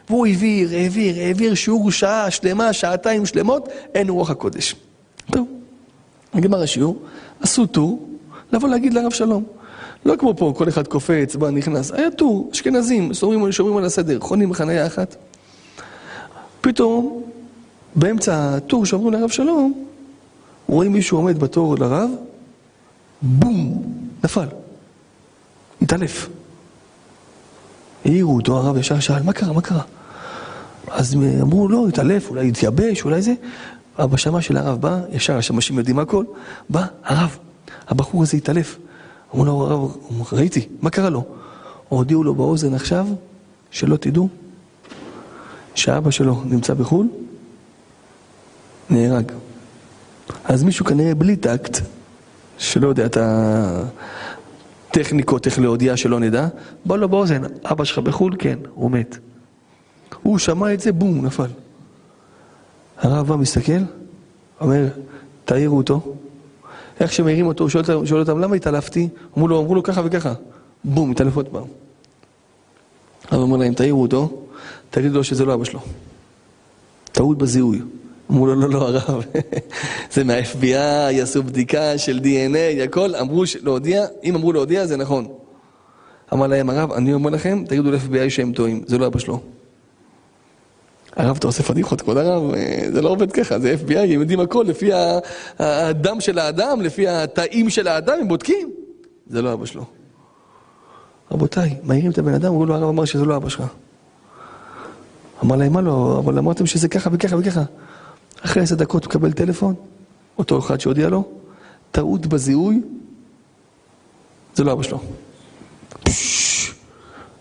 [0.09, 4.75] והוא העביר, העביר, העביר שיעור שעה שלמה, שעתיים שלמות, אין רוח הקודש.
[5.33, 5.49] טוב,
[6.35, 6.99] נגמר השיעור,
[7.40, 8.09] עשו טור,
[8.53, 9.45] לבוא להגיד לרב שלום.
[10.05, 11.93] לא כמו פה, כל אחד קופץ, בא, נכנס.
[11.93, 15.17] היה טור, אשכנזים, שומרים, שומרים על הסדר, חונים בחניה אחת.
[16.61, 17.23] פתאום,
[17.97, 19.85] באמצע הטור שעברו לרב שלום,
[20.67, 22.11] רואים מישהו עומד בתור לרב,
[23.23, 23.83] בום,
[24.25, 24.47] נפל.
[25.83, 26.29] התעלף.
[28.05, 29.83] העירו אותו, הרב ישר שאל, מה קרה, מה קרה?
[30.91, 33.35] אז אמרו, לא, התעלף, אולי התייבש, אולי זה.
[33.99, 36.25] אבא שמע של הרב בא, ישר השמשים יודעים הכל,
[36.71, 37.39] בא, הרב,
[37.89, 38.79] הבחור הזה התעלף.
[39.35, 39.97] אמרו לו, הרב,
[40.33, 41.25] ראיתי, מה קרה לו?
[41.89, 43.07] הודיעו לו באוזן עכשיו,
[43.71, 44.29] שלא תדעו,
[45.75, 47.07] שאבא שלו נמצא בחו"ל,
[48.90, 49.33] נהרג.
[50.44, 51.81] אז מישהו כנראה בלי טקט,
[52.59, 53.18] שלא יודע את
[54.90, 56.49] הטכניקות איך להודיע שלא נדע,
[56.85, 58.37] בא לו באוזן, אבא שלך בחו"ל?
[58.38, 59.18] כן, הוא מת.
[60.23, 61.49] הוא שמע את זה, בום, נפל.
[62.99, 63.73] הרב בא, מסתכל,
[64.61, 64.88] אומר,
[65.44, 66.14] תעירו אותו.
[67.01, 69.09] איך שמעירים אותו, הוא שואל, שואל אותם, למה התעלפתי?
[69.37, 70.33] אמרו לו, אמרו לו ככה וככה.
[70.85, 71.64] בום, התעלף עוד פעם.
[73.31, 74.47] הרב אומר להם, תעירו אותו,
[74.90, 75.81] תגידו לו שזה לא אבא שלו.
[77.12, 77.81] טעות בזיהוי.
[78.35, 79.25] אמרו לו, לא, לא, הרב,
[80.14, 85.29] זה מה-FBI, יעשו בדיקה של DNA, הכל, אמרו להודיע, אם אמרו להודיע, זה נכון.
[86.33, 89.40] אמר להם, הרב, אני אומר לכם, תגידו ל-FBI שהם טועים, זה לא אבא שלו.
[91.16, 94.40] הרב, אתה עושה פדיחות, כבוד הרב, אה, זה לא עובד ככה, זה FBI, הם יודעים
[94.40, 94.90] הכל לפי
[95.59, 98.70] הדם של האדם, לפי התאים של האדם, הם בודקים.
[99.27, 99.85] זה לא אבא שלו.
[101.31, 103.64] רבותיי, מעירים את הבן אדם, אמרו לו, הרב אמר שזה לא אבא שלך.
[105.44, 107.62] אמר להם, מה לא, אבל אמרתם שזה ככה וככה וככה.
[108.40, 109.75] אחרי עשר דקות מקבל טלפון,
[110.38, 111.25] אותו אחד שהודיע לו,
[111.90, 112.81] טעות בזיהוי,
[114.55, 115.01] זה לא אבא שלו.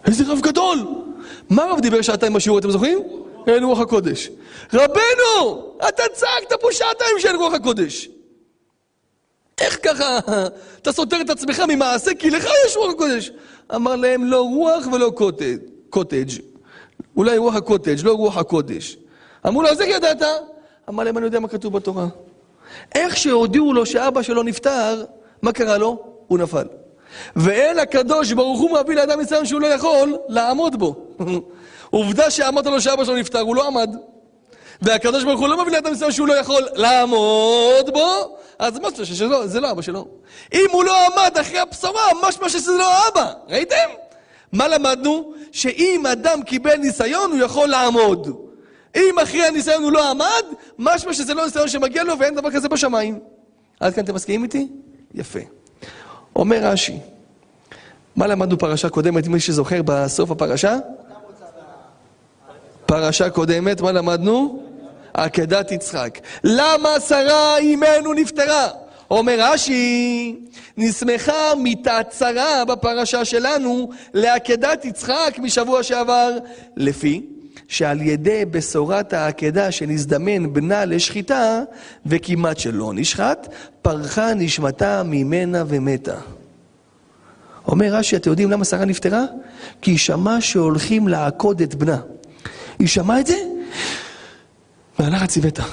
[0.06, 0.80] איזה רב גדול!
[1.50, 3.00] מה רב דיבר שעתיים בשיעור, אתם זוכרים?
[3.48, 4.30] אין רוח הקודש.
[4.74, 8.10] רבנו, אתה צעקת פה שעתיים שאין רוח הקודש.
[9.62, 10.20] איך ככה?
[10.82, 13.32] אתה סותר את עצמך ממעשה כי לך יש רוח הקודש.
[13.76, 15.58] אמר להם לא רוח ולא קוטג',
[15.90, 16.30] קוטג'.
[17.18, 18.98] אולי רוח הקוטג', לא רוח הקודש.
[19.48, 20.22] אמרו לו, אז איך ידעת?
[20.90, 22.08] אמר להם, אני יודע מה כתוב בתורה.
[22.96, 25.06] איך שהודיעו לו שאבא שלו נפטר,
[25.42, 26.04] מה קרה לו?
[26.28, 26.68] הוא נפל.
[27.36, 30.96] ואין הקדוש ברוך הוא מביא לאדם ניסיון שהוא לא יכול לעמוד בו.
[31.90, 33.96] עובדה שאמרת לו שאבא שלו נפטר, הוא לא עמד.
[34.82, 39.48] והקדוש ברוך הוא לא מביא לאדם ניסיון שהוא לא יכול לעמוד בו, אז מה שזה
[39.48, 40.08] זה לא אבא שלו.
[40.54, 43.34] אם הוא לא עמד אחרי הבשורה, משמע שזה לא אבא.
[43.50, 43.90] ראיתם?
[44.52, 45.34] מה למדנו?
[45.52, 48.43] שאם אדם קיבל ניסיון, הוא יכול לעמוד.
[48.96, 50.44] אם אחרי הניסיון הוא לא עמד,
[50.80, 53.20] משמע שזה לא ניסיון שמגיע לו ואין דבר כזה בשמיים.
[53.80, 54.68] עד כאן אתם מסכימים איתי?
[55.14, 55.40] יפה.
[56.36, 56.98] אומר רש"י,
[58.16, 60.78] מה למדנו פרשה קודמת, מי שזוכר בסוף הפרשה?
[62.86, 64.64] פרשה קודמת, מה למדנו?
[65.14, 66.20] עקדת יצחק.
[66.44, 68.70] למה שרה אימנו נפטרה?
[69.12, 70.36] אומר רש"י,
[70.78, 76.38] נסמכה מתעצרה בפרשה שלנו לעקדת יצחק משבוע שעבר,
[76.78, 77.22] לפי
[77.74, 81.62] שעל ידי בשורת העקדה שנזדמן בנה לשחיטה,
[82.06, 83.48] וכמעט שלא נשחט,
[83.82, 86.16] פרחה נשמתה ממנה ומתה.
[87.68, 89.24] אומר רש"י, אתם יודעים למה שרה נפטרה?
[89.82, 91.98] כי היא שמעה שהולכים לעקוד את בנה.
[92.80, 93.38] היא שמעה את זה,
[95.00, 95.64] והלכה ציוותה.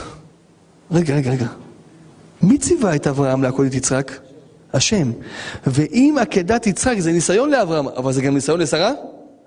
[0.90, 1.46] רגע, רגע, רגע.
[2.42, 4.12] מי ציווה את אברהם לעקוד את יצחק?
[4.72, 5.12] השם.
[5.66, 8.92] ואם עקדת יצחק זה ניסיון לאברהם, אבל זה גם ניסיון לשרה?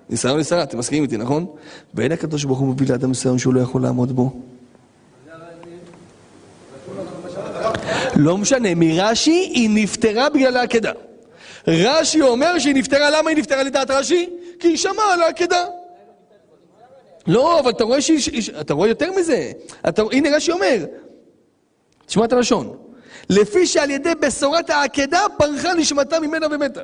[0.10, 1.46] ניסיון לשרה, אתם מסכימים איתי, נכון?
[1.94, 4.32] ואין הקדוש ברוך הוא מביא לאדם ניסיון שהוא לא יכול לעמוד בו.
[8.16, 10.92] לא משנה, מרש"י היא נפטרה בגלל העקדה.
[11.68, 14.30] רש"י אומר שהיא נפטרה, למה היא נפטרה לדעת רש"י?
[14.60, 15.66] כי היא שמעה על העקדה.
[17.28, 19.52] לא, אבל אתה רואה שהיא, אתה רואה יותר מזה.
[20.12, 20.86] הנה רש"י אומר,
[22.06, 22.78] תשמע את הלשון.
[23.30, 26.82] לפי שעל ידי בשורת העקדה פרחה נשמתה ממנה ומתה.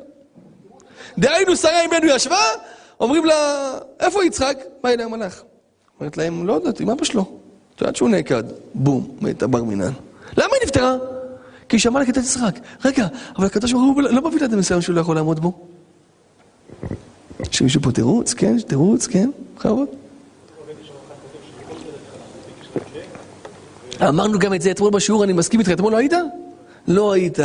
[1.17, 2.41] דהיינו שרה אימנו ישבה,
[2.99, 4.57] אומרים לה, איפה יצחק?
[4.83, 5.43] בא אליה המלאך.
[5.99, 7.25] אומרת להם, לא יודעת, עם אבא שלו.
[7.75, 8.43] את יודעת שהוא נעקד.
[8.73, 9.91] בום, מת הבר מינן.
[10.37, 10.97] למה היא נפטרה?
[11.69, 12.59] כי היא שמעה לקטע יצחק.
[12.85, 13.07] רגע,
[13.37, 15.53] אבל הקדוש ברוך הוא לא מביא לאדם ניסיון שהוא לא יכול לעמוד בו.
[17.51, 18.33] יש מישהו פה תירוץ?
[18.33, 19.87] כן, תירוץ, כן, בכבוד.
[24.09, 26.13] אמרנו גם את זה אתמול בשיעור, אני מסכים איתך, אתמול לא היית?
[26.87, 27.39] לא היית.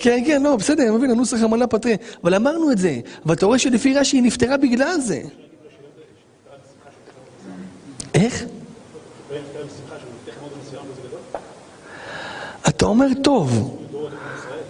[0.00, 1.92] כן, כן, לא, בסדר, אני מבין, הנוסח המנה פטרה.
[2.24, 3.00] אבל אמרנו את זה.
[3.26, 5.20] אבל אתה רואה שלפי רש"י היא נפטרה בגלל זה.
[8.14, 8.44] איך?
[12.68, 13.78] אתה אומר טוב.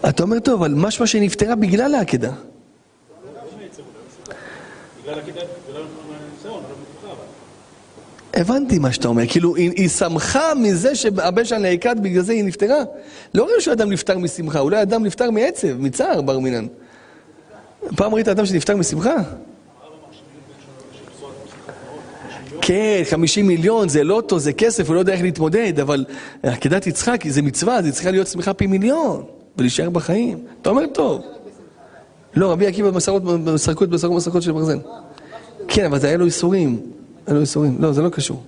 [0.08, 2.32] אתה אומר טוב, אבל משמע שהיא נפטרה בגלל העקדה.
[8.38, 12.44] הבנתי מה שאתה אומר, כאילו היא, היא שמחה מזה שהבן שלה נעקד, בגלל זה היא
[12.44, 12.82] נפטרה.
[13.34, 16.66] לא רואים שאדם נפטר משמחה, אולי אדם נפטר מעצב, מצער, בר מינן.
[17.96, 19.16] פעם ראית אדם שנפטר משמחה?
[22.60, 26.04] כן, 50 מיליון זה לוטו, זה כסף, הוא לא יודע איך להתמודד, אבל
[26.42, 29.24] עקדת יצחק זה מצווה, זה צריכה להיות שמחה פי מיליון,
[29.58, 30.38] ולהישאר בחיים.
[30.62, 31.22] אתה אומר טוב.
[32.34, 34.78] לא, רבי עקיבא מסרקות בסרקות מסרקות של ברזל.
[35.68, 36.80] כן, אבל זה היה לו איסורים.
[37.28, 37.76] היה לו איסורים.
[37.80, 38.42] לא, זה לא קשור.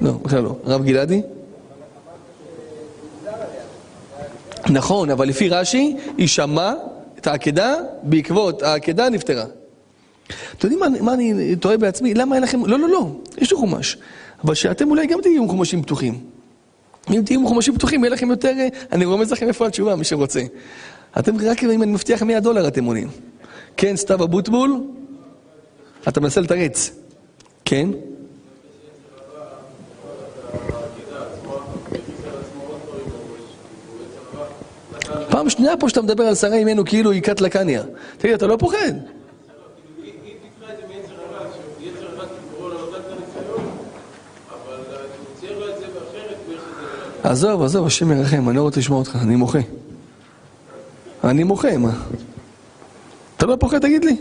[0.00, 0.56] לא, בכלל לא.
[0.64, 1.22] הרב גלעדי?
[4.70, 6.74] נכון, אבל לפי רש"י, היא שמעה
[7.18, 9.44] את העקדה, בעקבות העקדה נפטרה.
[10.58, 12.14] אתם יודעים מה, מה אני תוהה בעצמי?
[12.14, 12.66] למה אין לכם...
[12.66, 13.06] לא, לא, לא,
[13.38, 13.96] יש לי חומש.
[14.44, 16.18] אבל שאתם אולי גם תהיו עם חומשים פתוחים.
[17.10, 18.52] אם תהיו עם חומשים פתוחים, יהיה לכם יותר...
[18.92, 20.42] אני רומז לכם איפה התשובה, מי שרוצה.
[21.18, 23.08] אתם רק אם אני מבטיח 100 דולר אתם עונים.
[23.76, 24.80] כן, סתיו אבוטבול?
[26.08, 26.90] אתה מנסה לתרץ.
[27.64, 27.88] כן?
[35.42, 37.82] פעם שנייה פה שאתה מדבר על שרה אימנו כאילו היא כת לקניה.
[38.18, 38.92] תגיד, אתה לא פוחד?
[47.22, 49.58] עזוב, עזוב, השם ירחם, אני לא רוצה לשמוע אותך, אני מוחה.
[51.24, 51.92] אני מוחה, מה?
[53.36, 54.16] אתה לא פוחד, תגיד לי.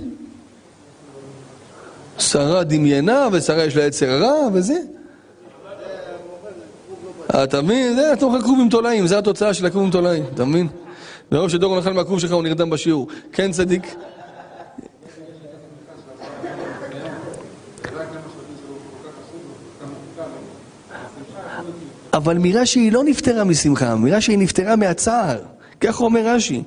[2.17, 4.77] שרה דמיינה, ושרה יש לה יצר הרע, וזה.
[7.43, 7.95] אתה מבין?
[7.95, 10.67] זה אתה אוכל כרוב עם תולעים, זה התוצאה של הכרוב עם תולעים, אתה מבין?
[11.31, 13.07] מרוב שדורון אכל מהכרוב שלך הוא נרדם בשיעור.
[13.31, 13.95] כן, צדיק?
[22.13, 25.39] אבל מרש"י היא לא נפטרה משמחה, מרש"י היא נפטרה מהצער.
[25.81, 26.63] ככה אומר רש"י,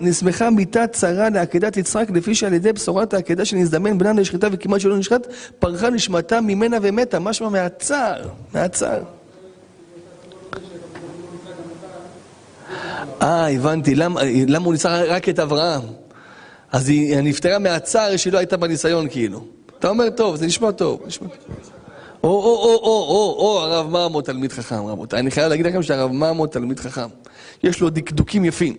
[0.00, 4.98] נסמכה מיתה צרה לעקדת יצחק, לפי שעל ידי בשורת העקדה שנזדמן בנה לשחיטה וכמעט שלא
[4.98, 5.26] נשחט,
[5.58, 9.02] פרחה נשמתה ממנה ומתה, משמע מהצער, מהצער.
[13.22, 15.82] אה, הבנתי, למה, למה הוא ניסה רק את אברהם?
[16.72, 19.44] אז היא נפטרה מהצער שהיא לא הייתה בניסיון כאילו.
[19.78, 21.00] אתה אומר, טוב, זה נשמע טוב.
[21.06, 21.28] נשמע...
[22.22, 25.20] או, או, או, או, או, או, הרב ממו תלמיד חכם, רבותיי.
[25.20, 27.06] אני חייב להגיד לכם שהרב ממו תלמיד חכם.
[27.62, 28.76] יש לו דקדוקים יפים.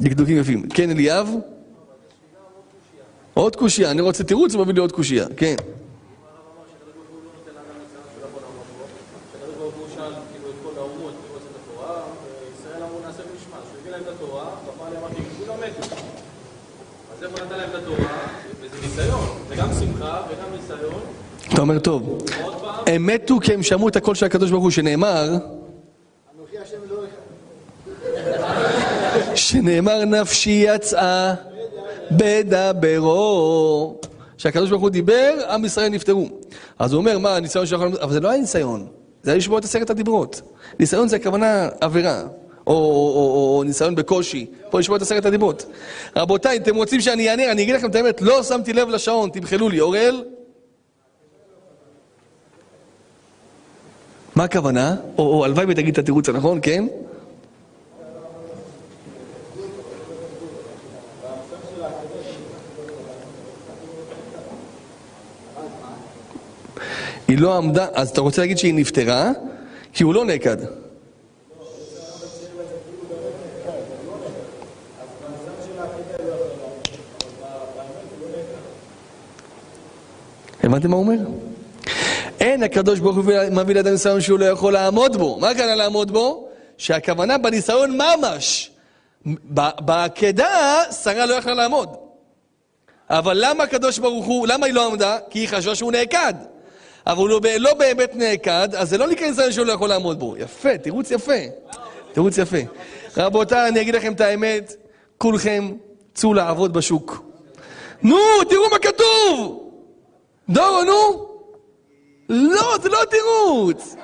[0.00, 0.68] דקדוקים יפים.
[0.68, 1.34] כן, אליאב?
[3.34, 3.90] עוד קושייה.
[3.90, 5.26] אני רוצה תירוץ, הוא מביא לי עוד קושייה.
[5.36, 5.56] כן.
[21.58, 22.24] אתה אומר טוב,
[22.86, 25.28] הם מתו כי הם שמעו את הקול של הקדוש ברוך הוא שנאמר
[29.34, 31.34] שנאמר נפשי יצאה
[32.10, 34.00] בדברו
[34.36, 36.28] שהקדוש ברוך הוא דיבר, עם ישראל נפטרו
[36.78, 38.86] אז הוא אומר מה הניסיון שלך, אבל זה לא היה ניסיון
[39.22, 40.42] זה היה לשמוע את עשרת הדיברות
[40.80, 42.22] ניסיון זה הכוונה עבירה
[42.66, 45.66] או, או, או, או ניסיון בקושי, פה לשמוע את עשרת הדיברות.
[46.16, 47.52] רבותיי, אתם רוצים שאני אענה?
[47.52, 49.80] אני אגיד לכם את האמת, לא שמתי לב לשעון, תמחלו לי.
[49.80, 50.22] אוראל?
[54.38, 54.96] מה הכוונה?
[55.18, 56.86] או, הלוואי ותגיד את התירוץ הנכון, כן?
[67.28, 69.30] היא לא עמדה, אז אתה רוצה להגיד שהיא נפטרה,
[69.92, 70.56] כי הוא לא נעקד.
[80.62, 81.18] הבנתם מה הוא אומר?
[82.40, 85.38] אין הקדוש ברוך הוא מביא לאדם ניסיון שהוא לא יכול לעמוד בו.
[85.40, 86.48] מה הכוונה לעמוד בו?
[86.78, 88.70] שהכוונה בניסיון ממש.
[89.80, 91.88] בעקדה שרה לא יכלה לעמוד.
[93.10, 95.18] אבל למה הקדוש ברוך הוא, למה היא לא עמדה?
[95.30, 96.34] כי היא חשבה שהוא נעקד.
[97.06, 100.18] אבל הוא לא, לא באמת נעקד, אז זה לא נקרא ניסיון שהוא לא יכול לעמוד
[100.18, 100.36] בו.
[100.36, 101.32] יפה, תירוץ יפה.
[102.12, 102.56] תירוץ יפה.
[103.16, 104.72] רבותיי, אני אגיד לכם את האמת,
[105.18, 105.72] כולכם
[106.14, 107.22] צאו לעבוד בשוק.
[108.02, 108.16] נו,
[108.48, 109.70] תראו מה כתוב!
[110.48, 111.27] דורו, נו!
[112.28, 113.96] לא, זה לא תירוץ!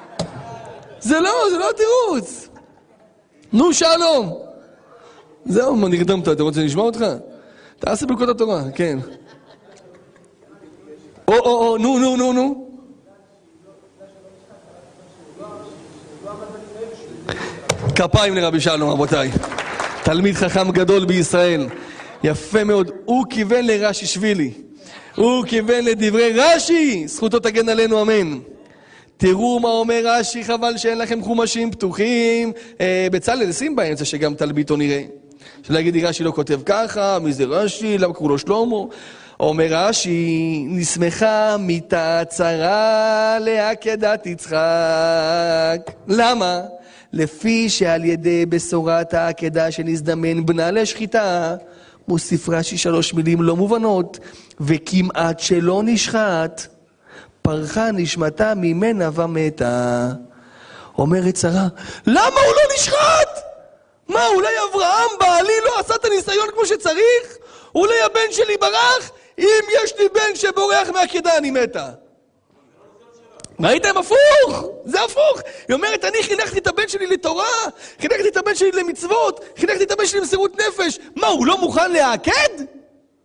[1.01, 2.49] זה לא, זה לא תירוץ!
[3.53, 4.39] נו, שלום!
[5.45, 7.05] זהו, מה נרדמת, אתה רוצה שנשמע אותך?
[7.79, 8.99] תעשה ברכות התורה, כן.
[11.29, 12.71] או, או, או, נו, נו, נו, נו.
[17.95, 19.31] כפיים לרבי שלום, רבותיי.
[20.05, 21.69] תלמיד חכם גדול בישראל.
[22.25, 22.91] יפה מאוד.
[23.05, 24.64] הוא כיוון לרש"י שבילי.
[25.15, 28.39] הוא כיוון לדברי רש"י, זכותו תגן עלינו, אמן.
[29.17, 32.53] תראו מה אומר רש"י, חבל שאין לכם חומשים פתוחים.
[32.81, 35.03] אה, בצלאל, שים באמצע שגם תלביטו נראה.
[35.63, 38.57] שלא יגיד לי רש"י לא כותב ככה, מי זה רש"י, למה קראו לו שלמה?
[38.57, 38.89] או,
[39.41, 45.91] אומר רש"י, נסמכה מיתה צרה לעקדת יצחק.
[46.09, 46.61] למה?
[47.13, 51.57] לפי שעל ידי בשורת העקדה שנזדמן בנה לשחיטה,
[52.09, 54.19] מוסיף רש"י שלוש מילים לא מובנות,
[54.61, 56.63] וכמעט שלא נשחט,
[57.43, 60.09] פרחה נשמתה ממנה ומתה.
[60.99, 61.67] אומרת שרה,
[62.07, 63.41] למה הוא לא נשחט?
[64.09, 67.37] מה, אולי אברהם בעלי לא עשה את הניסיון כמו שצריך?
[67.75, 69.11] אולי הבן שלי ברח?
[69.39, 71.91] אם יש לי בן שבורח מהעקדה אני מתה.
[73.61, 73.99] ראיתם?
[73.99, 74.65] הפוך!
[74.85, 75.41] זה הפוך!
[75.69, 77.45] היא אומרת, אני חינכתי את הבן שלי לתורה,
[78.01, 80.99] חינכתי את הבן שלי למצוות, חינכתי את הבן שלי למסירות נפש.
[81.17, 82.65] מה, הוא לא מוכן להעקד?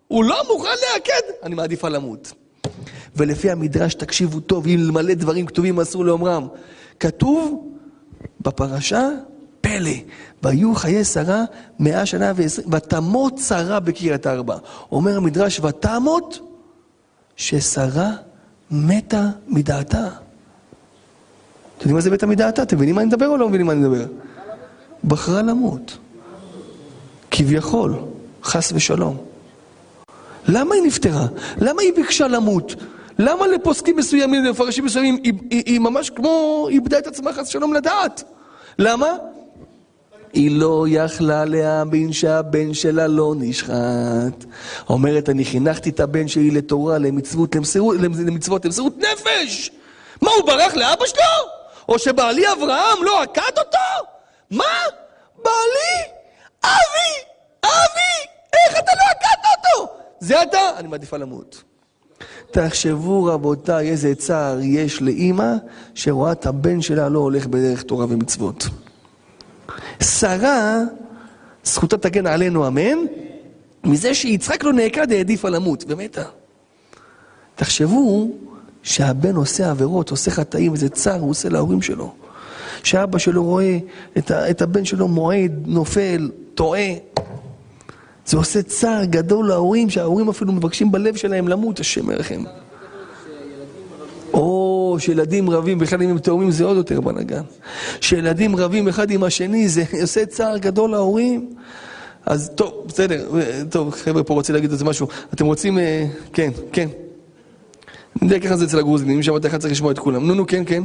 [0.09, 1.33] הוא לא מוכן להעקד?
[1.43, 2.33] אני מעדיפה למות.
[3.15, 6.47] ולפי המדרש, תקשיבו טוב, אם מלא דברים כתובים אסור לאומרם.
[6.99, 7.67] כתוב
[8.41, 9.09] בפרשה,
[9.61, 9.91] פלא,
[10.43, 11.43] והיו חיי שרה
[11.79, 14.57] מאה שנה ועשרים, ותמות שרה בקריית ארבע.
[14.91, 16.39] אומר המדרש, ותמות
[17.35, 18.11] ששרה
[18.71, 20.07] מתה מדעתה.
[20.07, 20.17] אתם
[21.79, 22.63] יודעים מה זה מתה מדעתה?
[22.63, 24.05] אתם מבינים מה אני מדבר או לא מבינים מה אני מדבר?
[25.03, 25.97] בחרה למות.
[27.31, 27.95] כביכול,
[28.43, 29.28] חס ושלום.
[30.51, 31.25] למה היא נפטרה?
[31.57, 32.75] למה היא ביקשה למות?
[33.19, 37.73] למה לפוסקים מסוימים, למפרשים מסוימים, היא, היא, היא ממש כמו איבדה את עצמה חס ושלום
[37.73, 38.23] לדעת?
[38.79, 39.07] למה?
[40.33, 44.45] היא לא יכלה להאמין שהבן שלה לא נשחט.
[44.89, 49.71] אומרת, אני חינכתי את הבן שלי לתורה, למצוות, למסירות, למצוות, למסירות נפש!
[50.21, 51.49] מה, הוא ברח לאבא שלו?
[51.89, 54.07] או שבעלי אברהם לא עקד אותו?
[54.51, 54.63] מה?
[55.35, 56.11] בעלי?
[56.63, 57.11] אבי!
[57.63, 58.29] אבי!
[58.53, 59.93] איך אתה לא עקדת אותו?
[60.29, 60.59] זה אתה?
[60.77, 61.63] אני מעדיפה למות.
[62.51, 65.53] תחשבו רבותיי איזה צער יש לאימא
[65.95, 68.67] שרואה את הבן שלה לא הולך בדרך תורה ומצוות.
[70.03, 70.77] שרה,
[71.63, 72.97] זכותה תגן עלינו אמן,
[73.83, 76.23] מזה שיצחק לא נעקד העדיפה למות, ומתה.
[77.55, 78.31] תחשבו
[78.83, 82.13] שהבן עושה עבירות, עושה חטאים, איזה צער הוא עושה להורים שלו.
[82.83, 83.77] שאבא שלו רואה
[84.17, 86.89] את, ה, את הבן שלו מועד, נופל, טועה.
[88.29, 92.43] זה עושה צער גדול להורים, שההורים אפילו מבקשים בלב שלהם למות, השם ירחם.
[94.33, 97.41] או שילדים רבים, בכלל אם הם תאומים זה עוד יותר בלאגן.
[98.01, 101.53] שילדים רבים אחד עם השני, זה עושה צער גדול להורים.
[102.25, 103.29] אז טוב, בסדר,
[103.69, 105.07] טוב, חבר'ה פה רוצים להגיד איזה משהו.
[105.33, 106.87] אתם רוצים, אה, כן, כן.
[108.21, 110.27] אני יודע ככה זה אצל הגרוזינים, אם שמעת אחד צריך לשמוע את כולם.
[110.27, 110.83] נו, נו, כן, כן.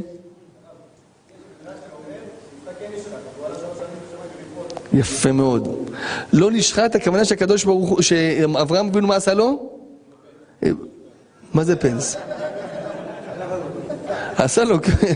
[4.94, 5.88] יפה מאוד.
[6.32, 9.70] לא נשחט, הכוונה שהקדוש ברוך הוא, שאברהם אבינו מה עשה לו?
[11.54, 12.16] מה זה פנס?
[14.36, 15.12] עשה לו, כן,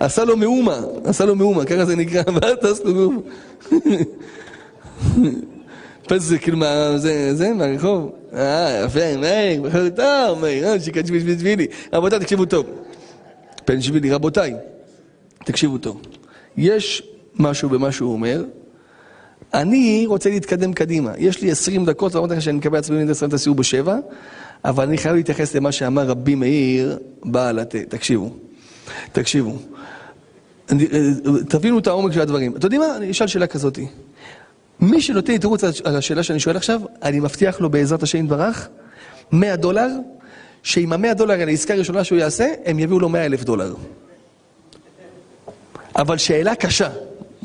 [0.00, 3.20] עשה לו מאומה, עשה לו מאומה, ככה זה נקרא, ואז טס לו מאומה.
[6.08, 8.12] פנס זה כאילו מה, זה, זה, מהרחוב.
[8.34, 11.66] אה, יפה, מאיר, בחר טוב, מאיר, אה, שיקדש בשבילי.
[11.92, 12.66] רבותיי, תקשיבו טוב.
[13.64, 14.54] פן שבילי, רבותיי,
[15.44, 16.00] תקשיבו טוב.
[16.56, 17.02] יש
[17.34, 18.44] משהו במה שהוא אומר,
[19.54, 21.12] אני רוצה להתקדם קדימה.
[21.18, 23.96] יש לי 20 דקות, ואמרתי לך שאני מקווה עצמי לסיים את הסיור בשבע,
[24.64, 27.78] אבל אני חייב להתייחס למה שאמר רבי מאיר בעל התה.
[27.88, 28.30] תקשיבו,
[29.12, 29.56] תקשיבו.
[31.48, 32.56] תבינו את העומק של הדברים.
[32.56, 32.96] אתם יודעים מה?
[32.96, 33.78] אני אשאל שאלה כזאת.
[34.80, 38.68] מי שנותן לי תירוץ על השאלה שאני שואל עכשיו, אני מבטיח לו בעזרת השם יתברך,
[39.32, 39.88] 100 דולר,
[40.62, 43.74] שעם ה-100 דולר על העסקה הראשונה שהוא יעשה, הם יביאו לו 100 אלף דולר.
[45.96, 46.90] אבל שאלה קשה.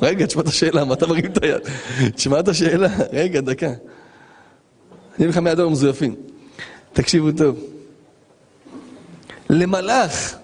[0.01, 1.61] רגע, תשמע את השאלה, מה אתה מרים את היד?
[2.15, 3.67] תשמע את השאלה, רגע, דקה.
[3.67, 3.75] אני
[5.19, 6.15] אביא לך 100 דולר מזויפים.
[6.93, 7.59] תקשיבו טוב.
[9.49, 10.35] למלאך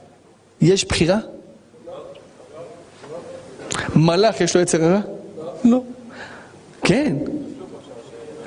[0.62, 1.18] יש בחירה?
[3.96, 5.00] מלאך יש לו יצר הרע?
[5.64, 5.84] לא.
[6.84, 7.16] כן.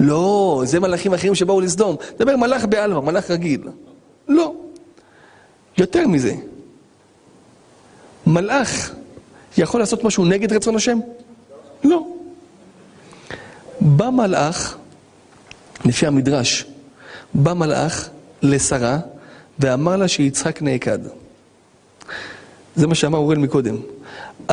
[0.00, 1.96] לא, זה מלאכים אחרים שבאו לסדום.
[2.18, 3.62] דבר מלאך בעלמא, מלאך רגיל.
[4.28, 4.54] לא.
[5.78, 6.34] יותר מזה.
[8.26, 8.94] מלאך
[9.58, 10.98] יכול לעשות משהו נגד רצון השם?
[11.84, 12.06] לא.
[13.80, 14.76] בא מלאך,
[15.84, 16.64] לפי המדרש,
[17.34, 18.08] בא מלאך
[18.42, 18.98] לשרה
[19.58, 20.98] ואמר לה שיצחק נעקד.
[22.76, 23.76] זה מה שאמר אוראל מקודם.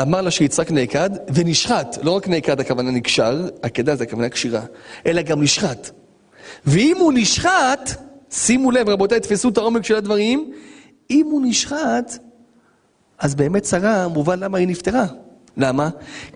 [0.02, 4.62] אמר לה שיצחק נעקד ונשחט, לא רק נעקד הכוונה נקשר, עקדה זה הכוונה קשירה,
[5.06, 5.90] אלא גם נשחט.
[6.66, 7.90] ואם הוא נשחט,
[8.32, 10.52] שימו לב רבותיי, תפסו את העומק של הדברים,
[11.10, 12.18] אם הוא נשחט,
[13.24, 15.06] אז באמת שרה, מובן למה היא נפטרה.
[15.58, 15.90] למה?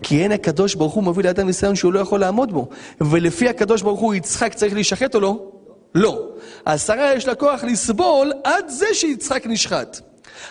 [0.03, 2.67] כי אין הקדוש ברוך הוא מביא לאדם ניסיון שהוא לא יכול לעמוד בו.
[3.01, 5.39] ולפי הקדוש ברוך הוא יצחק צריך להישחט או לא?
[5.95, 6.27] לא.
[6.65, 9.99] אז שרה יש לה כוח לסבול עד זה שיצחק נשחט.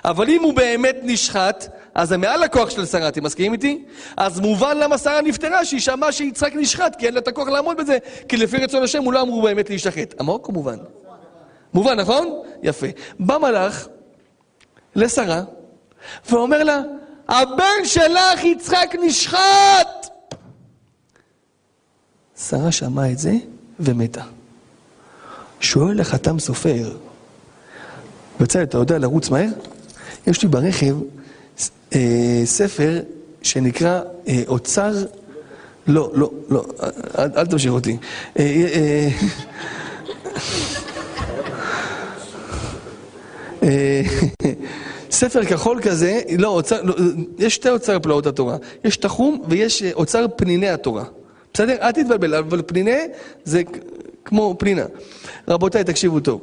[0.05, 3.84] אבל אם הוא באמת נשחט, אז זה מעל הכוח של שרה, אתם מסכימים איתי?
[4.16, 7.76] אז מובן למה שרה נפטרה, שהיא שמעה שיצחק נשחט, כי אין לה את הכוח לעמוד
[7.76, 10.14] בזה, כי לפי רצון השם הוא לא אמור באמת להישחט.
[10.20, 10.76] עמוק כמובן.
[11.74, 12.43] מובן, נכון?
[12.62, 12.87] יפה.
[13.20, 13.89] בא מלאך
[14.97, 15.43] לשרה
[16.31, 16.81] ואומר לה,
[17.29, 20.07] הבן שלך יצחק נשחט!
[22.37, 23.35] שרה שמעה את זה
[23.81, 24.23] ומתה.
[25.61, 26.97] שואל החתם סופר,
[28.41, 29.49] בצלאל, אתה יודע לרוץ מהר?
[30.27, 30.97] יש לי ברכב
[31.95, 33.01] אה, ספר
[33.43, 34.93] שנקרא אה, אוצר...
[35.87, 36.65] לא, לא, לא,
[37.19, 37.97] אל, אל תמשיך אותי.
[38.39, 39.09] אה, אה,
[43.63, 44.03] אה,
[45.11, 46.95] ספר כחול כזה, לא, אוצר, לא,
[47.39, 48.57] יש שתי אוצר פלאות התורה.
[48.85, 51.05] יש תחום ויש אה, אוצר פניני התורה.
[51.55, 51.77] בסדר?
[51.83, 52.99] אל תתבלבל, אבל פניני
[53.45, 53.63] זה
[54.25, 54.85] כמו פנינה.
[55.49, 56.41] רבותיי, תקשיבו טוב.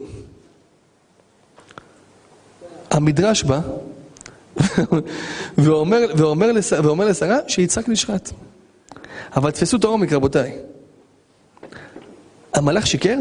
[2.92, 3.60] המדרש בא
[5.58, 8.30] ואומר, ואומר, לש, ואומר לשרה שיצחק נשחט.
[9.36, 10.58] אבל תפסו את העומק, רבותיי.
[12.54, 13.18] המלאך שיקר?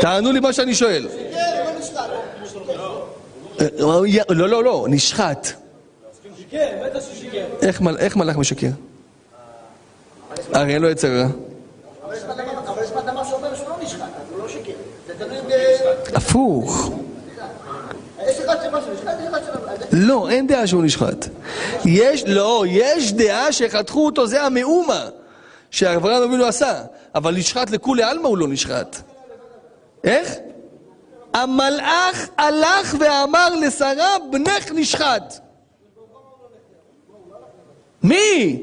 [0.00, 1.02] תענו לי מה שאני שואל.
[1.02, 1.40] לא,
[4.28, 5.48] לא, לא, נשחט.
[7.62, 8.66] איך מל- איך מלאך משקר?
[10.52, 11.26] הרי אין לו יצר רע.
[14.42, 14.48] לא לא
[15.18, 16.16] תלוי ב...
[16.16, 16.90] הפוך.
[19.92, 21.26] לא, אין דעה שהוא נשחט.
[21.84, 25.08] יש, לא, יש דעה שחתכו אותו, זה המאומה
[25.70, 26.82] שאברהם אבינו עשה.
[27.14, 28.96] אבל נשחט לכולי עלמא הוא לא נשחט.
[30.04, 30.34] איך?
[31.34, 35.34] המלאך הלך ואמר לשרה, בנך נשחט.
[38.02, 38.62] מי?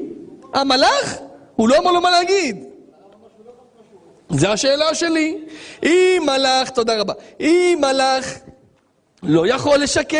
[0.54, 1.18] המלאך?
[1.56, 2.64] הוא לא אמר לו מה להגיד.
[4.30, 5.38] זו השאלה שלי.
[5.82, 8.38] אם מלאך, תודה רבה, אם מלאך
[9.22, 10.16] לא יכול לשקר,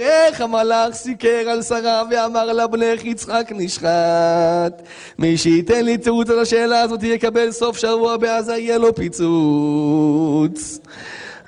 [0.00, 4.82] איך המלאך סיקר על שרה ואמר לה בנך יצחק נשחט.
[5.18, 10.78] מי שייתן לי תירוץ על השאלה הזאת יקבל סוף שבוע בעזה יהיה לו פיצוץ.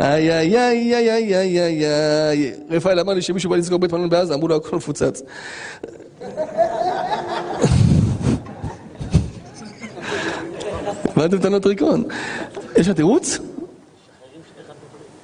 [0.03, 1.87] איי, איי, איי, איי, איי, איי, איי,
[2.29, 2.53] איי.
[2.71, 5.23] רפאל אמר לי שמישהו בא לסגור בית מלון בעזה, אמרו לו, הכל מפוצץ.
[11.05, 12.05] הבנתם את הנוטריקון?
[12.77, 13.39] יש לך תירוץ?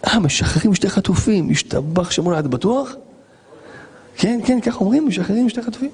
[0.06, 2.94] אה, משחררים שתי חטופים, השתבח שמונה, את בטוח?
[4.16, 5.90] כן, כן, כך אומרים, משחררים שתי חטופים.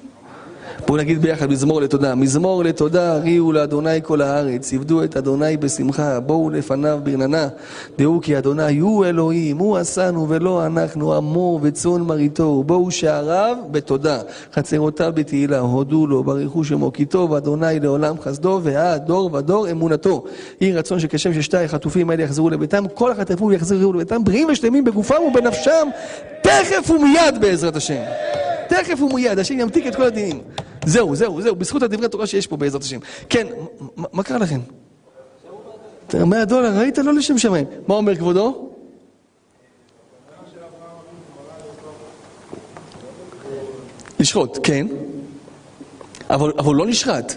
[0.87, 2.15] בואו נגיד ביחד מזמור לתודה.
[2.15, 7.47] מזמור לתודה, הריעו לאדוני כל הארץ, עבדו את אדוני בשמחה, בואו לפניו ברננה.
[7.97, 12.63] דעו כי אדוני הוא אלוהים, הוא עשנו ולא אנחנו, עמו וצאן מרעיתו.
[12.63, 14.19] בואו שעריו בתודה,
[14.53, 20.23] חצרותיו בתהילה, הודו לו, ברכו שמו, כי טוב אדוני לעולם חסדו, והעד דור ודור אמונתו.
[20.61, 25.21] יהי רצון שכשם ששתי החטופים האלה יחזרו לביתם, כל החטפים יחזרו לביתם, בריאים ושלמים בגופם
[25.27, 25.87] ובנפשם,
[26.41, 28.01] תכף ומיד בעזרת השם.
[28.69, 30.41] תכף ומיד, השם ימתיק את כל הדינים.
[30.85, 32.99] זהו, זהו, זהו, בזכות הדברי תורה שיש פה בעזרת השם.
[33.29, 33.47] כן,
[33.95, 34.59] מה קרה לכם?
[36.13, 36.97] 100 דולר, ראית?
[36.97, 37.65] לא לשם שמיים.
[37.87, 38.69] מה אומר כבודו?
[44.19, 44.87] לשחוט, כן.
[46.29, 47.33] אבל, הוא לא נשחט.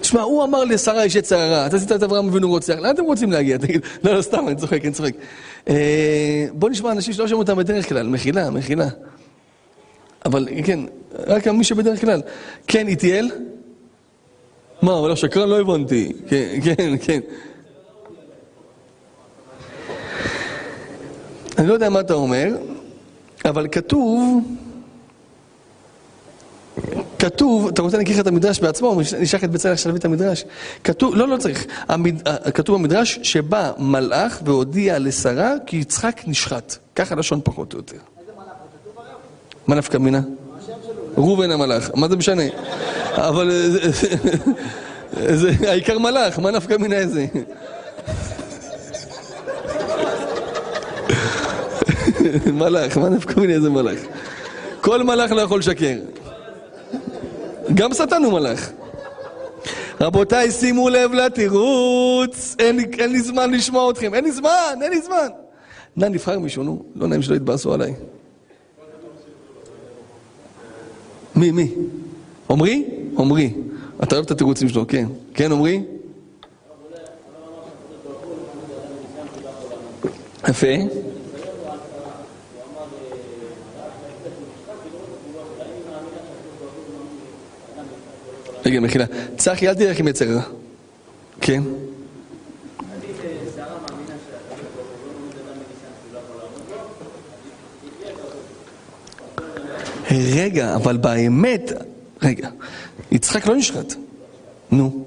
[0.00, 3.04] תשמע, הוא אמר לשרה יש יצר הרע, אתה עשית את אברהם אבינו רוצח, לאן אתם
[3.04, 3.58] רוצים להגיע?
[3.58, 5.12] תגיד, לא, לא, סתם, אני צוחק, אני צוחק.
[5.68, 8.88] אה, בוא נשמע אנשים שלא שומעים אותם בדרך כלל, מחילה, מחילה.
[10.26, 10.80] אבל כן,
[11.26, 12.22] רק מי שבדרך כלל.
[12.66, 13.30] כן, איטיאל?
[14.82, 16.12] מה, אבל השקרן לא הבנתי.
[16.28, 17.20] כן, כן, כן.
[21.58, 22.56] אני לא יודע מה אתה אומר,
[23.44, 24.40] אבל כתוב...
[27.26, 30.44] כתוב, אתה רוצה להכיר את המדרש בעצמו, נשלח את בצלאל עכשיו את המדרש?
[30.84, 31.66] כתוב, לא, לא צריך.
[31.88, 36.76] המד, כתוב במדרש שבא מלאך והודיע לשרה כי יצחק נשחט.
[36.96, 37.96] ככה לשון פחות או יותר.
[39.66, 40.20] מה נפקא מינה?
[41.18, 42.42] ראובן המלאך, מה זה משנה?
[43.14, 43.82] אבל אה, זה-
[45.36, 47.26] זה העיקר מלאך, מה נפקא מינה איזה?
[52.52, 53.98] מלאך, מה נפקא מינה איזה מלאך?
[54.80, 55.96] כל מלאך לא יכול לשקר.
[57.74, 58.70] גם שטן הוא מלאך.
[60.00, 65.02] רבותיי, שימו לב לתירוץ, אין, אין לי זמן לשמוע אתכם, אין לי זמן, אין לי
[65.02, 65.28] זמן.
[65.96, 67.94] נא נבחר מישהו, נו, לא נעים שלא יתבאסו עליי.
[71.36, 71.74] מי, מי?
[72.50, 72.84] עמרי?
[73.18, 73.54] עמרי.
[74.02, 75.06] אתה אוהב את התירוצים שלו, כן.
[75.34, 75.82] כן, עמרי?
[80.48, 80.66] יפה.
[88.66, 89.04] רגע, מחילה.
[89.36, 90.42] צחי, אל תלך עם יצר רע.
[91.40, 91.62] כן?
[100.10, 101.72] רגע, אבל באמת,
[102.22, 102.48] רגע,
[103.12, 103.94] יצחק לא נשחט.
[104.70, 105.04] נו.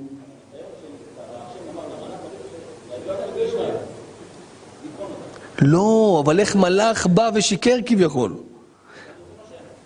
[5.61, 8.44] לא, אבל איך מלאך בא ושיקר כביכול?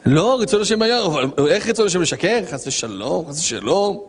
[0.06, 2.39] לא, רצון השם היה, אבל איך רצון השם לשקר?
[2.52, 4.00] חס ושלום, חס ושלום.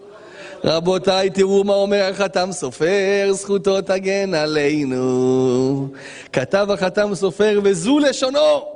[0.64, 5.88] רבותיי, תראו מה אומר החתם סופר, זכותו תגן עלינו.
[6.32, 8.72] כתב החתם סופר, וזו לשונו.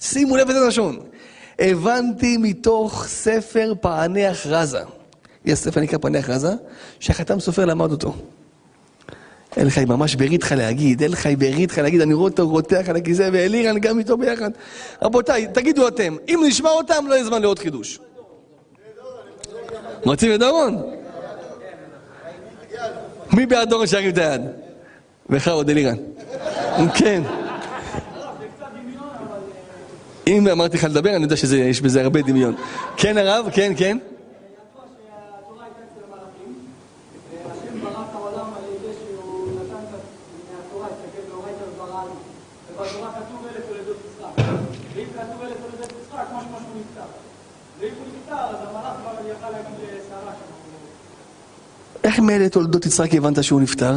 [0.00, 0.98] שימו לב איזה לשון.
[1.58, 4.80] הבנתי מתוך ספר פענח רזה.
[5.44, 6.52] יש ספר נקרא פענח רזה,
[7.00, 8.14] שהחתם סופר למד אותו.
[9.56, 11.28] אין חי ממש ברית לך להגיד, אין לך
[11.76, 14.50] להגיד, אני רואה אותו רותח על הכיסא ואלירן גם איתו ביחד.
[15.02, 17.98] רבותיי, תגידו אתם, אם נשמע אותם לא יהיה זמן לעוד חידוש.
[20.04, 20.82] רוצים את דורון?
[23.32, 24.40] מי בעד דורון שירים את היד?
[25.30, 25.96] בכבוד אלירן.
[26.94, 27.22] כן.
[30.26, 32.54] אם אמרתי לך לדבר, אני יודע שיש בזה הרבה דמיון.
[32.96, 33.48] כן הרב?
[33.52, 33.98] כן, כן.
[33.98, 36.52] שהתורה הייתה אצל המלאכים,
[37.44, 40.00] והשם ברא את העולם על ידי שהוא נתן את
[40.52, 42.14] מהתורה, הסתכל באורייתא ובראנו.
[42.70, 44.44] ובתורה כתוב אלף תולדות יצחק.
[44.94, 47.08] ואם כתוב אלף תולדות יצחק, משמע שהוא נפטר.
[47.80, 50.52] ואם הוא נפטר, אז המלאך כבר יכל להגיד לשרה שם.
[52.12, 53.92] איך מאלה תולדות יצחק הבנת שהוא נפטר?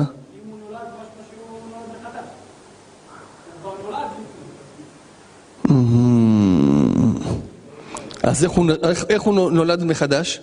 [8.23, 10.41] אז איך הוא, איך, איך הוא נולד מחדש?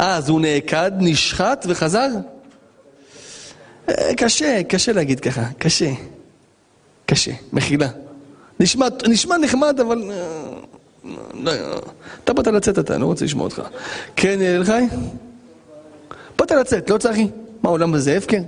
[0.00, 2.08] אה, אז הוא נעקד, נשחט וחזר?
[3.88, 5.90] אה, קשה, קשה להגיד ככה, קשה.
[7.06, 7.88] קשה, מחילה.
[8.60, 10.10] נשמע, נשמע נחמד, אבל...
[10.10, 10.16] אה,
[11.34, 11.78] לא, אה,
[12.24, 13.62] אתה באת לצאת אתה, אני לא רוצה לשמוע אותך.
[14.16, 14.84] כן, אלחי?
[16.38, 17.28] באת לצאת, לא צחי?
[17.62, 18.40] מה, העולם הזה הפקר?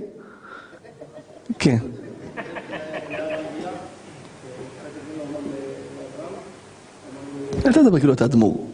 [1.59, 1.77] כן.
[7.65, 8.67] אל תדבר כאילו אתה אדמו"ר.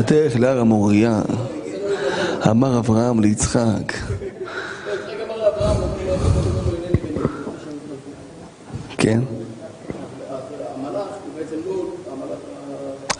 [0.00, 1.22] ותלך להר המוריה,
[2.50, 3.92] אמר אברהם ליצחק.
[8.98, 9.20] כן.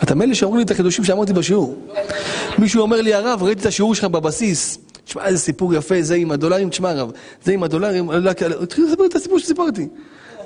[0.05, 1.75] אתה מילא שאומרים לי את החידושים שאמרתי בשיעור.
[2.57, 4.77] מישהו אומר לי, הרב, ראיתי את השיעור שלך בבסיס.
[5.05, 7.11] תשמע, איזה סיפור יפה, זה עם הדולרים, תשמע הרב,
[7.43, 8.09] זה עם הדולרים,
[8.61, 9.87] תתחיל לספר את הסיפור שסיפרתי.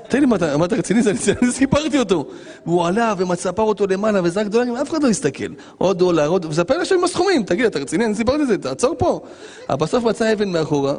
[0.08, 1.02] תן לי, מה אתה, רציני?
[1.02, 2.26] זה- אני סיפרתי אותו.
[2.66, 5.44] והוא עלה ומצפר אותו למעלה וזרק דולרים, אף אחד לא הסתכל.
[5.78, 6.46] עוד דולר, עוד...
[6.46, 7.44] וספר לי עכשיו עם הסכומים.
[7.44, 8.06] תגיד, אתה רציני?
[8.06, 9.20] אני סיפרתי את זה, תעצור פה.
[9.70, 10.96] אבל בסוף מצא אבן מאחורה.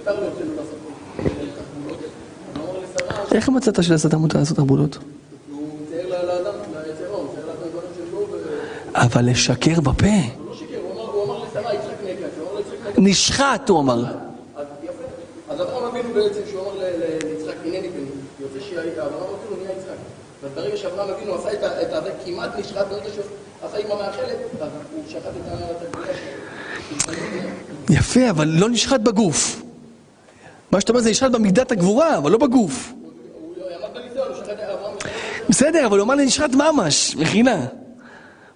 [11.14, 14.04] הוא אמר לשרה, יצחק נקע, שהוא אמר ליצחק נקע, נשחט, הוא אמר.
[15.50, 18.06] אז אברהם אבינו בעצם, שהוא אמר ליצחק, הנני בני,
[18.40, 19.96] יוצא שאברהם אבינו נהיה יצחק.
[20.44, 23.24] אז ברגע שאברהם אבינו עשה את ה- כמעט נשחט, ברגע שהוא
[23.64, 26.16] עשה עם המאכלת, הוא שחט את ה- את הגבייה
[27.88, 27.96] שלו.
[27.96, 29.62] יפה, אבל לא נשחט בגוף.
[30.72, 32.94] מה שאתה אומר זה נשחט במידת הגבורה, אבל לא בגוף.
[35.50, 37.66] בסדר, אבל הוא אמר לי נשחט ממש, מכינה.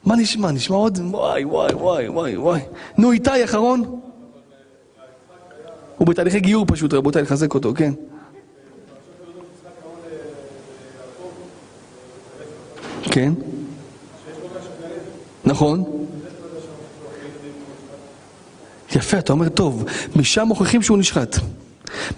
[0.06, 0.52] מה נשמע?
[0.52, 1.00] נשמע עוד?
[1.12, 2.62] וואי, וואי, וואי, וואי, וואי.
[2.98, 4.00] נו, איתי אחרון?
[5.98, 7.94] הוא בתהליכי גיור פשוט, רבותיי, לחזק אותו, כן.
[13.02, 13.34] כן.
[15.46, 15.84] נכון.
[18.96, 19.86] יפה, אתה אומר טוב.
[20.16, 21.36] משם מוכיחים שהוא נשחט.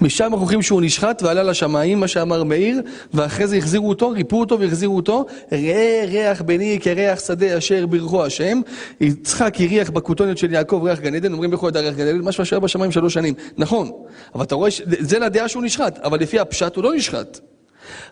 [0.01, 2.81] משם מוכיחים שהוא נשחט ועלה לשמיים, מה שאמר מאיר,
[3.13, 5.25] ואחרי זה החזירו אותו, ריפאו אותו והחזירו אותו.
[5.51, 8.61] ראה ריח בני כריח שדה אשר ברכו השם.
[9.01, 12.45] יצחק הריח בכותונת של יעקב ריח גן עדן, אומרים בכל ידע ריח גן עדן, משהו
[12.45, 13.33] שהיה בשמיים שלוש שנים.
[13.57, 13.91] נכון,
[14.35, 14.69] אבל אתה רואה,
[14.99, 17.39] זה לדעה שהוא נשחט, אבל לפי הפשט הוא לא נשחט.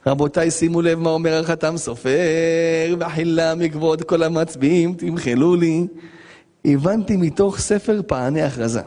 [0.07, 2.09] רבותיי, שימו לב מה אומר החתם סופר,
[2.99, 5.87] והחילה מכבוד כל המצביעים, תמחלו לי.
[6.65, 8.81] הבנתי מתוך ספר פעני הכרזה.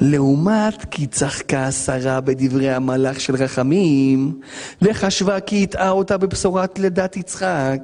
[0.00, 4.40] לעומת כי צחקה שרה בדברי המלאך של רחמים,
[4.82, 7.78] וחשבה כי הטעה אותה בבשורת לידת יצחק.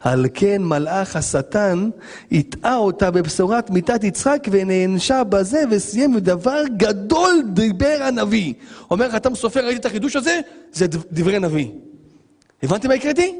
[0.00, 1.90] על כן מלאך השטן
[2.32, 8.54] הטעה אותה בבשורת מיתת יצחק ונענשה בזה וסיים בדבר גדול דיבר הנביא.
[8.90, 10.40] אומר חתם סופר, ראיתי את החידוש הזה?
[10.72, 11.68] זה דב- דברי נביא.
[12.62, 13.34] הבנתם מה הקראתי?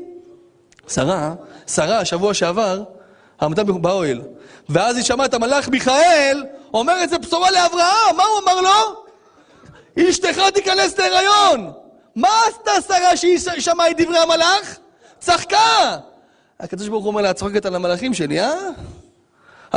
[0.88, 1.34] שרה,
[1.66, 2.82] שרה, שבוע שעבר,
[3.42, 4.20] עמדה באוהל,
[4.68, 6.44] ואז היא שמעה את המלאך מיכאל
[6.74, 9.04] אומר את זה בשורה לאברהם, מה הוא אמר לו?
[10.08, 11.72] אשתך תיכנס להיריון!
[12.16, 14.78] מה עשתה שרה שהיא שמעה את דברי המלאך?
[15.18, 15.96] צחקה!
[16.60, 18.54] הקדוש ברוך הוא אומר לה, את צוחקת על המלאכים שלי, אה?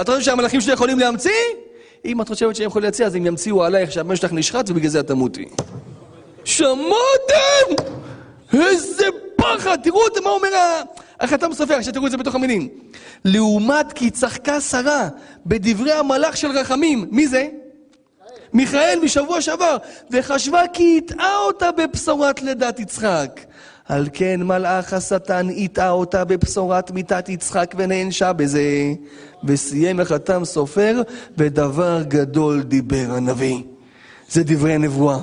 [0.01, 1.31] את חושבת שהמלאכים שלי יכולים להמציא?
[2.05, 4.99] אם את חושבת שהם יכולים להציע, אז הם ימציאו עלייך שהבן שלך נשחט ובגלל זה
[4.99, 5.49] את תמותי.
[6.45, 7.83] שמעתם?
[8.53, 10.81] איזה פחד, תראו אותם, מה אומר ה...
[11.21, 12.67] החתם סופר, עכשיו תראו את זה בתוך המילים.
[13.25, 15.09] לעומת כי צחקה שרה
[15.45, 17.47] בדברי המלאך של רחמים, מי זה?
[18.53, 19.77] מיכאל משבוע שעבר,
[20.11, 23.41] וחשבה כי הטעה אותה בבשורת לידת יצחק.
[23.87, 28.61] על כן מלאך השטן הטעה אותה בבשורת מיתת יצחק ונענשה בזה.
[29.43, 31.01] וסיים החתם סופר,
[31.37, 33.63] ודבר גדול דיבר הנביא.
[34.29, 35.17] זה דברי הנבואה.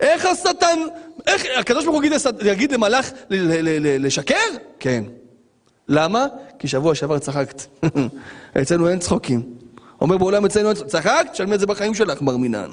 [0.00, 0.78] איך השטן,
[1.26, 2.04] איך, הקדוש ברוך הוא
[2.44, 4.34] יגיד, למלאך לשקר?
[4.80, 5.04] כן.
[5.88, 6.26] למה?
[6.58, 7.62] כי שבוע שעבר צחקת.
[8.62, 9.42] אצלנו אין צחוקים.
[10.00, 10.88] אומר בעולם אצלנו אין צחוק.
[10.88, 11.26] צחקת?
[11.32, 12.68] תשלמי את זה בחיים שלך, בר מינן.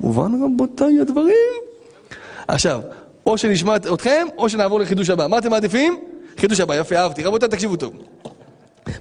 [0.00, 1.54] מובן רבותיי הדברים?
[2.48, 2.80] עכשיו,
[3.26, 5.26] או שנשמע אתכם, או שנעבור לחידוש הבא.
[5.26, 6.00] מה אתם מעדיפים?
[6.36, 7.22] חידוש הבא, יפה, אהבתי.
[7.22, 7.94] רבותיי, תקשיבו טוב.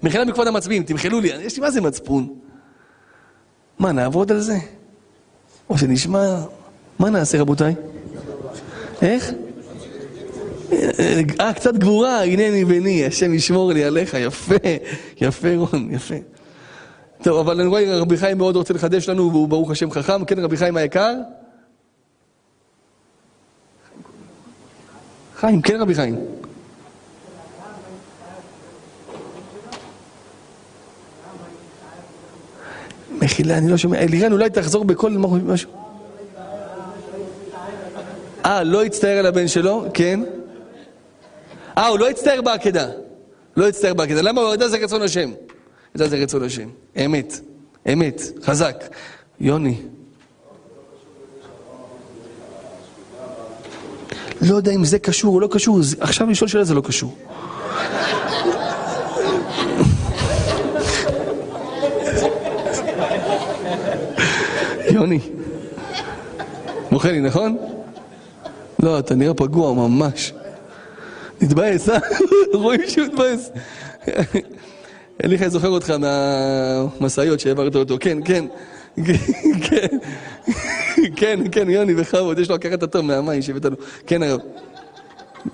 [0.04, 2.34] מחילה מכבוד המצביעים, תמחלו לי, יש לי מה זה מצפון?
[3.80, 4.58] מה, נעבוד על זה?
[5.70, 6.38] או שנשמע...
[7.00, 7.76] מה נעשה, רבותיי?
[9.02, 9.32] איך?
[11.40, 14.56] אה, קצת גבורה, הנני בני, השם ישמור לי עליך, יפה,
[15.22, 16.16] יפה רון, יפה.
[17.24, 20.40] טוב, אבל אני רואה רבי חיים מאוד רוצה לחדש לנו, והוא ברוך השם חכם, כן
[20.40, 21.14] רבי חיים היקר?
[25.36, 26.16] חיים, כן רבי חיים.
[33.22, 33.98] מחילה, אני לא שומע.
[33.98, 35.12] אלירן, אולי תחזור בכל
[35.46, 35.70] משהו.
[38.46, 39.86] אה, לא הצטער על הבן שלו?
[39.94, 40.20] כן.
[41.78, 42.88] אה, הוא לא הצטער בעקדה.
[43.58, 44.22] לא הצטער בעקדה.
[44.22, 44.42] למה?
[44.42, 45.32] הוא ידע זה רצון השם.
[45.96, 46.70] ידע זה רצון השם.
[47.06, 47.40] אמת.
[47.94, 48.22] אמת.
[48.44, 48.84] חזק.
[49.40, 49.82] יוני.
[54.42, 57.18] לא יודע אם זה קשור או לא קשור, עכשיו לשאול שאלה זה לא קשור.
[64.92, 65.20] יוני.
[66.92, 67.58] מוכר לי, נכון?
[68.80, 70.34] לא, אתה נראה פגוע ממש.
[71.42, 71.98] נתבאס, אה?
[72.54, 73.52] רואים שהוא מתבאס.
[75.24, 78.46] אליחי זוכר אותך מהמשאיות שהעברת אותו, כן, כן.
[79.64, 79.88] כן,
[81.16, 83.78] כן, כן, יוני בכבוד, יש לו הכרת הטוב מהמים שהבאת לו.
[84.08, 84.40] כן, הרב.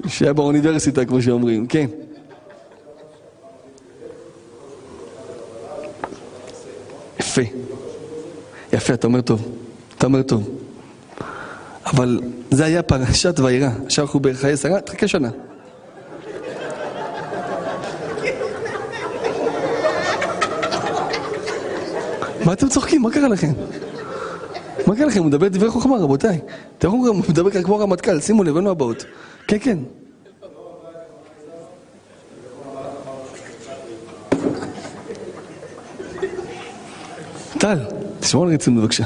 [0.08, 1.86] שהיה באוניברסיטה, כמו שאומרים, כן.
[7.20, 7.42] יפה.
[8.74, 9.52] יפה, אתה אומר טוב.
[9.98, 10.50] אתה אומר טוב.
[11.86, 12.20] אבל
[12.52, 13.70] זה היה פרשת וירא.
[13.86, 15.30] עכשיו אנחנו בחיי שרה, תחכה שנה.
[22.52, 23.02] מה אתם צוחקים?
[23.02, 23.52] מה קרה לכם?
[24.88, 25.20] מה קרה לכם?
[25.20, 26.40] הוא מדבר דברי חוכמה, רבותיי.
[26.78, 29.06] תראו, הוא מדבר כמו רמטכ"ל, שימו לב, אין לו הבאות.
[29.48, 29.78] כן, כן.
[37.60, 37.78] טל,
[38.20, 39.04] תשמור על רצינות בבקשה.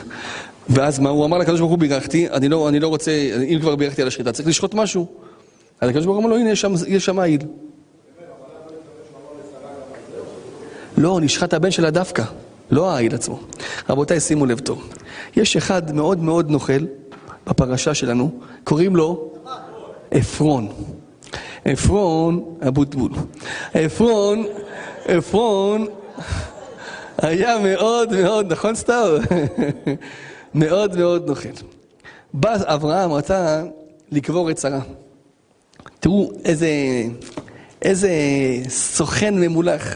[0.70, 3.12] ואז מה, הוא אמר לקדוש ברוך הוא בירכתי, אני לא, אני לא רוצה,
[3.54, 5.08] אם כבר בירכתי על השחיטה, צריך לשחוט משהו.
[5.82, 6.50] אז הקדוש ברוך הוא אמר לו, הנה,
[6.88, 7.42] יש שם, העיל.
[10.98, 12.24] לא, נשחט הבן שלה דווקא,
[12.72, 13.40] לא העיל עצמו.
[13.90, 14.90] רבותיי, שימו לב טוב.
[15.36, 16.86] יש אחד מאוד מאוד נוכל
[17.48, 19.32] בפרשה שלנו, קוראים לו
[20.12, 20.68] עפרון.
[21.66, 23.12] עפרון, אבוטבול.
[23.74, 24.46] עפרון,
[25.06, 25.88] עפרון
[27.18, 29.18] היה מאוד מאוד, נכון סתיו?
[30.54, 31.50] מאוד מאוד נוכל.
[32.34, 33.64] בא אברהם, רצה
[34.12, 34.80] לקבור את שרה.
[36.00, 36.70] תראו איזה,
[37.82, 38.12] איזה
[38.68, 39.96] סוכן ממולח.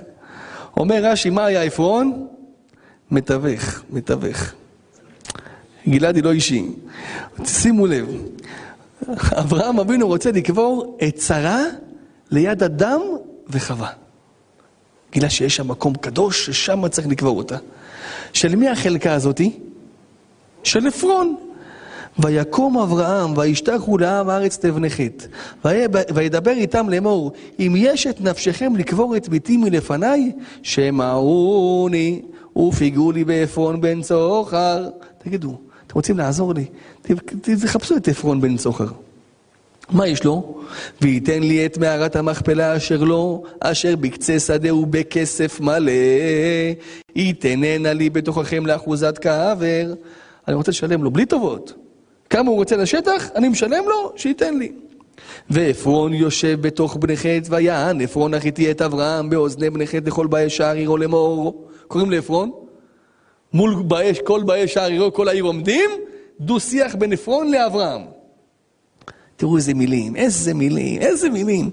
[0.77, 2.27] אומר רש"י, מה היה עפרון?
[3.11, 4.53] מתווך, מתווך.
[5.87, 6.65] גלעדי לא אישי.
[7.45, 8.07] שימו לב,
[9.31, 11.63] אברהם אבינו רוצה לקבור את שרה
[12.31, 13.01] ליד אדם
[13.47, 13.89] וחווה.
[15.11, 17.57] גילה שיש שם מקום קדוש, ששם צריך לקבור אותה.
[18.33, 19.59] של מי החלקה הזאתי?
[20.63, 21.35] של עפרון.
[22.19, 25.25] ויקום אברהם, וישתחו לעם הארץ תבני חטא.
[26.13, 30.31] וידבר איתם לאמור, אם יש את נפשכם לקבור את ביתי מלפניי,
[30.63, 32.21] שמעוני
[32.57, 34.89] ופיגעו לי בעפרון בן צוחר.
[35.17, 36.65] תגידו, אתם רוצים לעזור לי?
[37.61, 38.87] תחפשו את עפרון בן צוחר.
[39.91, 40.61] מה יש לו?
[41.01, 45.91] וייתן לי את מערת המכפלה אשר לו, אשר בקצה שדהו בכסף מלא,
[47.15, 49.93] ייתננה לי בתוככם לאחוזת כעבר.
[50.47, 51.73] אני רוצה לשלם לו, בלי טובות.
[52.29, 54.71] כמה הוא רוצה לשטח, אני משלם לו, שייתן לי.
[55.49, 60.49] ועפרון יושב בתוך בני חטא, ויען עפרון החיתי את אברהם באוזני בני חטא לכל באי
[60.49, 61.68] שער עירו לאמור.
[61.89, 62.51] קוראים לעפרון?
[63.53, 65.89] מול באי, כל באי שער עירו, כל העיר עומדים,
[66.39, 68.01] דו שיח בין עפרון לאברהם.
[69.35, 71.69] תראו איזה מילים, איזה מילים, איזה מילים.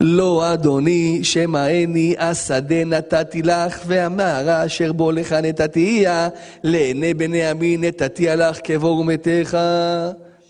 [0.00, 6.28] לא אדוני, שמעני, השדה נתתי לך, והמערה אשר בו לך נתתיה,
[6.64, 9.58] לעיני בני עמי נתתיה לך כבור מתך.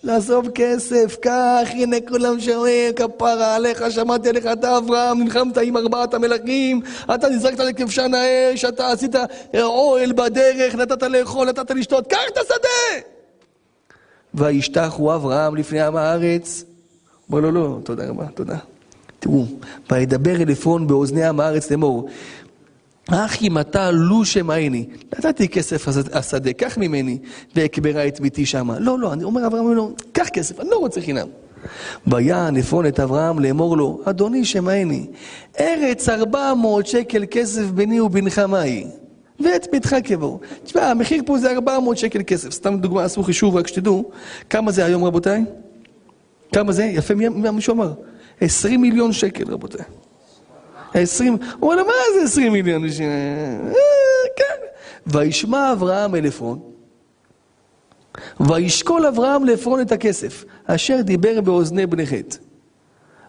[0.04, 6.14] לעזוב כסף, קח, הנה כולם שומעים, כפרה עליך, שמעתי עליך, אתה אברהם, נלחמת עם ארבעת
[6.14, 6.80] המלכים,
[7.14, 9.14] אתה נזרקת לכבשן האש, אתה עשית
[9.54, 13.08] אוהל בדרך, נתת לאכול, נתת לשתות, קח את השדה!
[14.34, 16.64] וישתחו אברהם לפני עם הארץ.
[17.28, 18.56] אומר לו, לא, תודה רבה, תודה.
[19.18, 19.44] תראו,
[19.90, 22.08] וידבר אל עפרון באוזני עם הארץ לאמור,
[23.10, 24.86] אך אם אתה לו שמעני,
[25.18, 27.18] נתתי כסף השדה, קח ממני,
[27.56, 28.78] ואקברה את ביתי שמה.
[28.78, 31.26] לא, לא, אני אומר אברהם, לא, קח כסף, אני לא רוצה חינם.
[32.06, 35.06] ויען עפרון את אברהם לאמור לו, אדוני שמעני,
[35.60, 38.86] ארץ ארבע מאות שקל כסף ביני ובינך מהי?
[39.40, 40.40] ואת ביתך קבור.
[40.64, 42.50] תשמע, המחיר פה זה 400 שקל כסף.
[42.50, 44.10] סתם דוגמה, עשו חישוב, רק שתדעו.
[44.50, 45.44] כמה זה היום, רבותיי?
[46.52, 46.84] כמה זה?
[46.84, 47.92] יפה, מי מישהו אמר?
[48.40, 49.84] 20 מיליון שקל, רבותיי.
[50.94, 52.84] 20, הוא אומר, מה זה 20 מיליון?
[52.84, 52.90] אה,
[54.36, 54.66] כן.
[55.06, 56.60] וישמע אברהם אל עפרון,
[58.40, 62.36] וישקול אברהם לעפרון את הכסף, אשר דיבר באוזני בני חטא.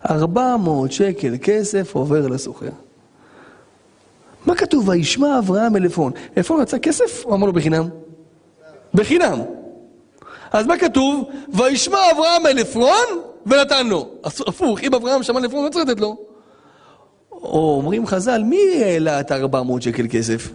[0.10, 2.70] 400 שקל כסף עובר לסוחר.
[4.46, 4.90] מה כתוב?
[4.90, 6.12] וישמע אברהם אל עפרון.
[6.36, 7.24] עפרון רצה כסף?
[7.24, 7.90] הוא אמר לו בחינם?
[8.94, 9.40] בחינם.
[10.52, 11.30] אז מה כתוב?
[11.54, 13.06] וישמע אברהם אל עפרון
[13.46, 14.10] ונתן לו.
[14.24, 16.18] הפוך, אם אברהם שמע לעפרון, לא צריך לתת לו.
[17.46, 20.52] או אומרים חז"ל, מי העלה את ה-400 שקל כסף?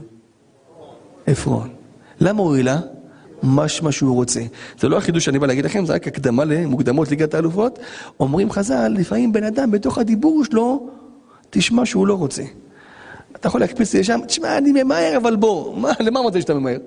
[1.26, 1.68] עפרון.
[2.20, 2.78] למה הוא העלה?
[3.42, 4.40] משמע שהוא רוצה.
[4.78, 7.78] זה לא החידוש שאני בא להגיד לכם, זה רק הקדמה למוקדמות ליגת האלופות.
[8.20, 10.88] אומרים חז"ל, לפעמים בן אדם בתוך הדיבור שלו,
[11.50, 12.42] תשמע שהוא לא רוצה.
[13.36, 15.76] אתה יכול להקפיץ לי לשם, תשמע, אני ממהר, אבל בוא.
[15.76, 16.78] מה, למה אמרת שאתה ממהר?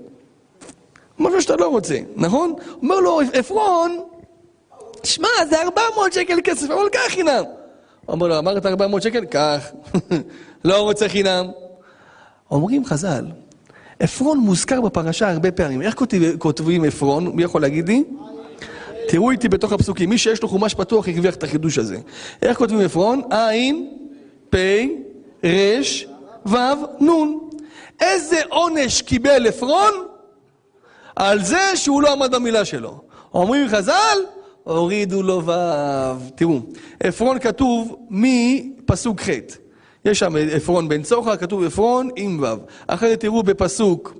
[1.20, 2.54] משהו שאתה לא רוצה, נכון?
[2.82, 4.00] אומר לו, עפרון,
[5.02, 7.44] תשמע, זה 400 שקל כסף, אבל קח חינם.
[8.08, 9.26] אומר לו, אמרת 400 שקל?
[9.26, 9.72] קח.
[10.66, 11.46] לא רוצה חינם.
[12.52, 13.26] אומרים חז"ל,
[14.00, 15.82] עפרון מוזכר בפרשה הרבה פעמים.
[15.82, 17.28] איך כותבים, כותבים עפרון?
[17.28, 18.04] מי יכול להגיד לי?
[19.08, 21.98] תראו איתי בתוך הפסוקים, מי שיש לו חומש פתוח הרוויח את החידוש הזה.
[22.42, 23.22] איך כותבים עפרון?
[23.32, 23.92] עין,
[24.50, 24.58] פ',
[25.46, 25.82] ר',
[26.46, 27.38] ו', נ'.
[28.02, 29.94] איזה עונש קיבל עפרון
[31.16, 33.02] על זה שהוא לא עמד במילה שלו?
[33.34, 34.18] אומרים חז"ל,
[34.64, 35.52] הורידו לו ו'.
[36.36, 36.60] תראו,
[37.00, 39.30] עפרון כתוב מפסוק ח'.
[40.06, 42.48] יש שם עפרון בן צוחר, כתוב עפרון עם ו'.
[42.88, 44.14] אחרי תראו בפסוק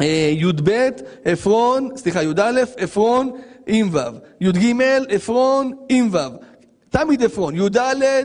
[0.00, 0.88] אה, י"ב,
[1.24, 3.30] עפרון, סליחה, י"א, עפרון
[3.66, 3.98] עם ו'.
[4.40, 6.18] י"ג, עפרון עם ו'.
[6.90, 7.56] תמיד עפרון.
[7.56, 7.76] י"ד,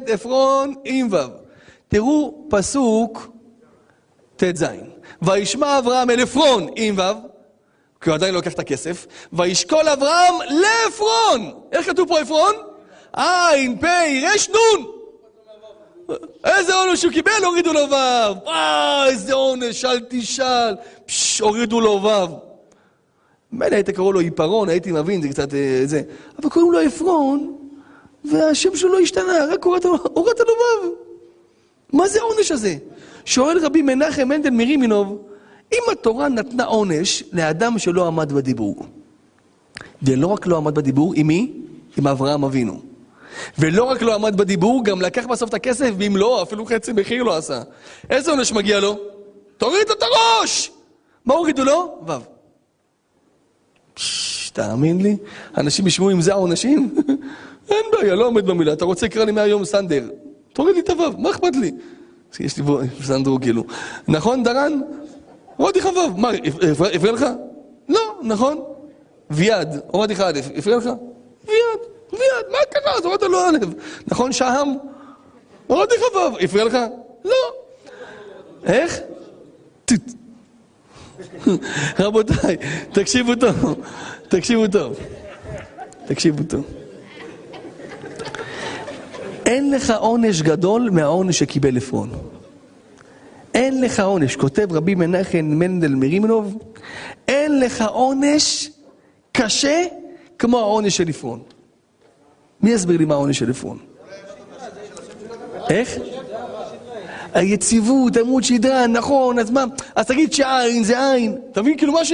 [0.07, 1.17] עפרון עם ו'.
[1.87, 3.31] תראו פסוק
[4.35, 4.65] ט"ז.
[5.21, 7.27] וישמע אברהם אל עפרון עם ו',
[8.01, 11.53] כי הוא עדיין לא לוקח את הכסף, וישקול אברהם לעפרון.
[11.71, 12.53] איך כתוב פה עפרון?
[13.13, 14.97] עין, פ', ר', נ'.
[16.45, 17.31] איזה עונש הוא קיבל?
[17.45, 17.93] הורידו לו ו'.
[18.47, 20.75] אה, איזה עונש, אל תשאל.
[21.05, 22.47] פשש, הורידו לו ו'.
[23.51, 26.01] מילא היית קורא לו עיפרון, הייתי מבין, זה קצת אה, זה.
[26.39, 27.57] אבל קוראים לו עפרון,
[28.25, 29.65] והשם שלו לא השתנה, רק
[30.13, 30.95] הורדת לו ו'.
[31.93, 32.75] מה זה העונש הזה?
[33.25, 35.21] שואל רבי מנחם מנדל מרימינוב,
[35.73, 38.85] אם התורה נתנה עונש לאדם שלא עמד בדיבור,
[40.01, 41.51] ולא רק לא עמד בדיבור, עם מי?
[41.97, 42.81] עם אברהם אבינו.
[43.59, 47.23] ולא רק לא עמד בדיבור, גם לקח בסוף את הכסף, ואם לא, אפילו חצי מחיר
[47.23, 47.61] לא עשה.
[48.09, 48.97] איזה עונש מגיע לו?
[49.57, 50.71] תוריד את הראש!
[51.25, 51.99] מה הורידו לו?
[52.07, 52.13] ו'.
[54.53, 55.17] תאמין לי,
[55.57, 56.95] אנשים ישמעו אם זה העונשים?
[57.71, 58.73] אין בעיה, לא עומד במילה.
[58.73, 60.09] אתה רוצה לקרוא לי מהיום סנדר.
[60.53, 61.71] תוריד לי את הוו, מה אכפת לי?
[62.39, 63.63] יש לי פה סנדרו כאילו.
[64.07, 64.81] נכון, דרן?
[65.57, 66.17] הורדתי לך וו.
[66.17, 66.29] מה,
[66.95, 67.25] הפריע לך?
[67.89, 68.63] לא, נכון.
[69.29, 70.85] ויד, הורדתי לך א', הפריע לך?
[71.45, 71.79] ויד,
[72.11, 72.93] ויד, מה קרה?
[72.97, 73.57] אז הורדת לו א'.
[74.07, 74.67] נכון, שהם?
[75.67, 76.77] הורדתי לך וו, הפריע לך?
[77.25, 77.53] לא.
[78.65, 78.99] איך?
[81.99, 82.57] רבותיי,
[82.91, 83.75] תקשיבו טוב,
[84.27, 84.99] תקשיבו טוב,
[86.07, 86.65] תקשיבו טוב.
[89.45, 92.09] אין לך עונש גדול מהעונש שקיבל עפרון.
[93.57, 96.57] אין לך עונש, כותב רבי מנחם מנדל מרימנוב,
[97.27, 98.69] אין לך עונש
[99.31, 99.83] קשה
[100.39, 101.39] כמו העונש של עפרון.
[102.61, 103.77] מי יסביר לי מה העונש של עפרון?
[105.69, 105.97] איך?
[107.33, 109.65] היציבות, עמוד שדרה, נכון, אז מה?
[109.95, 111.37] אז תגיד שעין זה עין.
[111.51, 111.77] אתה מבין?
[111.77, 112.13] כאילו מה ש...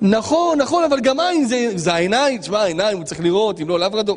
[0.00, 3.86] נכון, נכון, אבל גם עין זה, זה העיניים, תשמע, העיניים, הוא צריך לראות, אם לא,
[3.86, 4.16] אחד לא...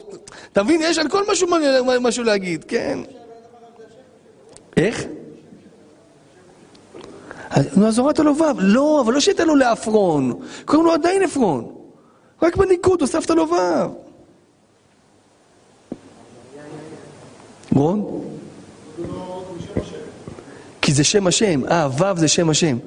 [0.52, 1.48] אתה מבין, יש על כל משהו
[2.00, 3.00] משהו להגיד, כן.
[4.78, 5.06] איך?
[7.76, 10.34] נו, אז הורדת לו ו', לא, אבל לא שהיית לו לעפרון,
[10.66, 11.72] קוראים לו עדיין עפרון.
[12.42, 13.56] רק בניקוד הוספת לו ו'.
[17.76, 18.22] רון?
[20.82, 22.78] כי זה שם השם, אה, ו' זה שם השם.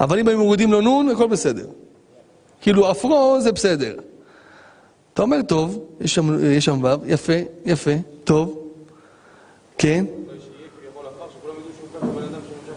[0.00, 1.66] אבל אם היו מורידים לו נון, הכל בסדר.
[2.60, 3.94] כאילו, אפרו זה בסדר.
[5.14, 7.32] אתה אומר טוב, יש שם, יש שם ו', יפה,
[7.64, 7.90] יפה,
[8.24, 8.58] טוב,
[9.78, 10.04] כן.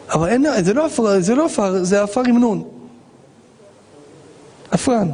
[0.10, 2.64] אבל אין, זה לא עפר, זה לא עפר, זה עפר עם נון.
[4.72, 5.08] עפרן,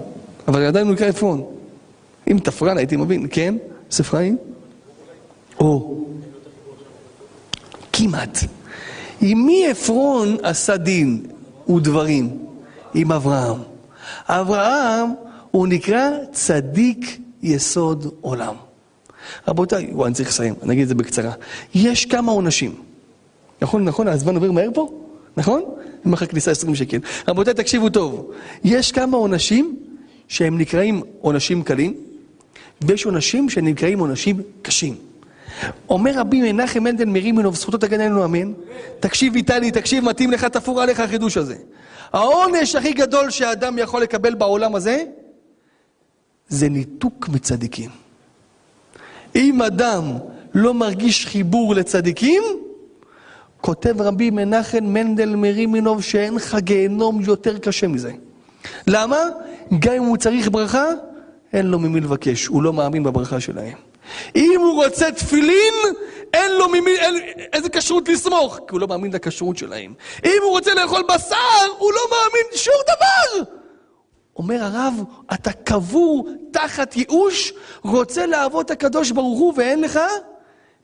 [0.48, 1.44] אבל עדיין הוא נקרא עפרון.
[2.32, 3.56] אם תפרן הייתי מבין, כן?
[3.92, 4.38] ספריים?
[5.60, 5.98] או.
[7.94, 8.38] כמעט.
[9.22, 11.26] עם מי עפרון עשה דין
[11.70, 12.38] ודברים?
[12.94, 13.58] עם אברהם.
[14.28, 15.10] אברהם
[15.52, 18.56] הוא נקרא צדיק יסוד עולם.
[19.48, 21.32] רבותיי, אני צריך לסיים, אני אגיד את זה בקצרה.
[21.76, 22.76] יש כמה עונשים.
[23.62, 24.90] נכון, נכון, הזמן עובר מהר פה?
[25.38, 25.64] נכון?
[26.06, 26.98] מחר כניסה 20 שקל.
[27.28, 28.32] רבותיי, תקשיבו טוב.
[28.64, 29.76] יש כמה עונשים
[30.28, 31.94] שהם נקראים עונשים קלים,
[32.82, 34.96] ויש עונשים שנקראים עונשים קשים.
[35.90, 38.54] אומר רבי מנחם מנדל מרימינוב, זכותו תגן עלינו אמן.
[39.00, 41.56] תקשיב איטלי, תקשיב, מתאים לך, תפור עליך החידוש הזה.
[42.14, 45.04] העונש הכי גדול שהאדם יכול לקבל בעולם הזה,
[46.48, 47.90] זה ניתוק מצדיקים.
[49.36, 50.04] אם אדם
[50.54, 52.44] לא מרגיש חיבור לצדיקים,
[53.66, 58.12] כותב רבי מנחם מנדל מרימינוב שאין לך גיהנום יותר קשה מזה.
[58.88, 59.18] למה?
[59.80, 60.86] גם אם הוא צריך ברכה,
[61.54, 63.78] אין לו ממי לבקש, הוא לא מאמין בברכה שלהם.
[64.36, 65.74] אם הוא רוצה תפילין,
[66.34, 67.16] אין לו ממי, אין,
[67.54, 69.94] איזה כשרות לסמוך, כי הוא לא מאמין לכשרות שלהם.
[70.26, 71.36] אם הוא רוצה לאכול בשר,
[71.78, 73.52] הוא לא מאמין שום דבר!
[74.36, 74.94] אומר הרב,
[75.34, 77.54] אתה קבור תחת ייאוש,
[77.84, 80.00] רוצה לעבוד את הקדוש ברוך הוא ואין לך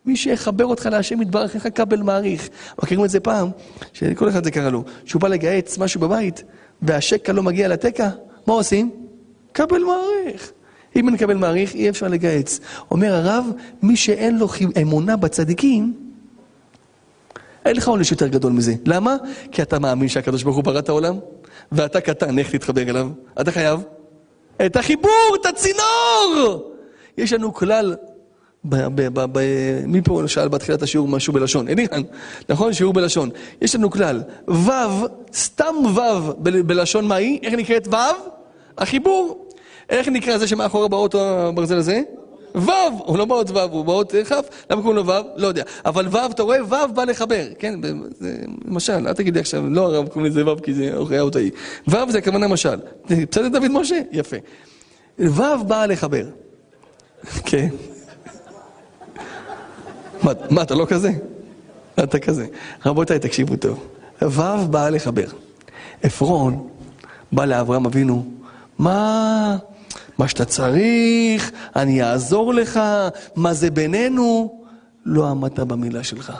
[0.09, 2.49] מי שיחבר אותך להשם יתברך, איך הכבל מעריך.
[2.83, 3.49] מכירים את זה פעם,
[3.93, 6.43] שכל אחד זה קרה לו, שהוא בא לגהץ משהו בבית,
[6.81, 8.09] והשקע לא מגיע לתקע,
[8.47, 8.91] מה עושים?
[9.53, 10.51] כבל מעריך.
[10.95, 12.59] אם אין כבל מעריך, אי אפשר לגהץ.
[12.91, 13.45] אומר הרב,
[13.81, 14.47] מי שאין לו
[14.81, 15.93] אמונה בצדיקים,
[17.65, 18.73] אין לך עונש יותר גדול מזה.
[18.85, 19.15] למה?
[19.51, 21.15] כי אתה מאמין שהקדוש ברוך הוא ברא את העולם,
[21.71, 23.09] ואתה קטן, איך תתחבר אליו?
[23.41, 23.83] אתה חייב
[24.65, 26.73] את החיבור, את הצינור!
[27.17, 27.95] יש לנו כלל
[29.85, 31.67] מי פה שאל בתחילת השיעור משהו בלשון?
[31.67, 32.01] אלירן,
[32.49, 32.73] נכון?
[32.73, 33.29] שיעור בלשון.
[33.61, 34.69] יש לנו כלל, ו',
[35.33, 37.39] סתם ו' בלשון מהי?
[37.43, 37.95] איך נקראת ו'?
[38.77, 39.49] החיבור.
[39.89, 42.01] איך נקרא זה שמאחורה באוטו הברזל הזה?
[42.55, 44.31] ו', הוא לא באות ו', הוא באות כ',
[44.69, 45.11] למה קוראים לו ו'?
[45.35, 45.63] לא יודע.
[45.85, 47.79] אבל ו', אתה רואה, ו' בא לחבר, כן?
[48.19, 48.35] זה
[48.65, 51.49] משל, אל תגיד לי עכשיו, לא הרב קוראים לזה ו' כי זה אוכל אותאי.
[51.87, 52.79] ו' זה הכוונה משל.
[53.31, 54.01] בסדר דוד משה?
[54.11, 54.37] יפה.
[55.19, 56.25] ו' באה לחבר.
[57.45, 57.67] כן.
[60.23, 61.11] מה, מה, אתה לא כזה?
[62.03, 62.45] אתה כזה.
[62.85, 63.87] רבותיי, תקשיבו טוב.
[64.21, 65.27] ו' באה לחבר.
[66.03, 66.67] עפרון
[67.31, 68.25] בא לאברהם אבינו,
[68.79, 69.57] מה,
[70.17, 72.79] מה שאתה צריך, אני אעזור לך,
[73.35, 74.55] מה זה בינינו?
[75.05, 76.33] לא עמדת במילה שלך.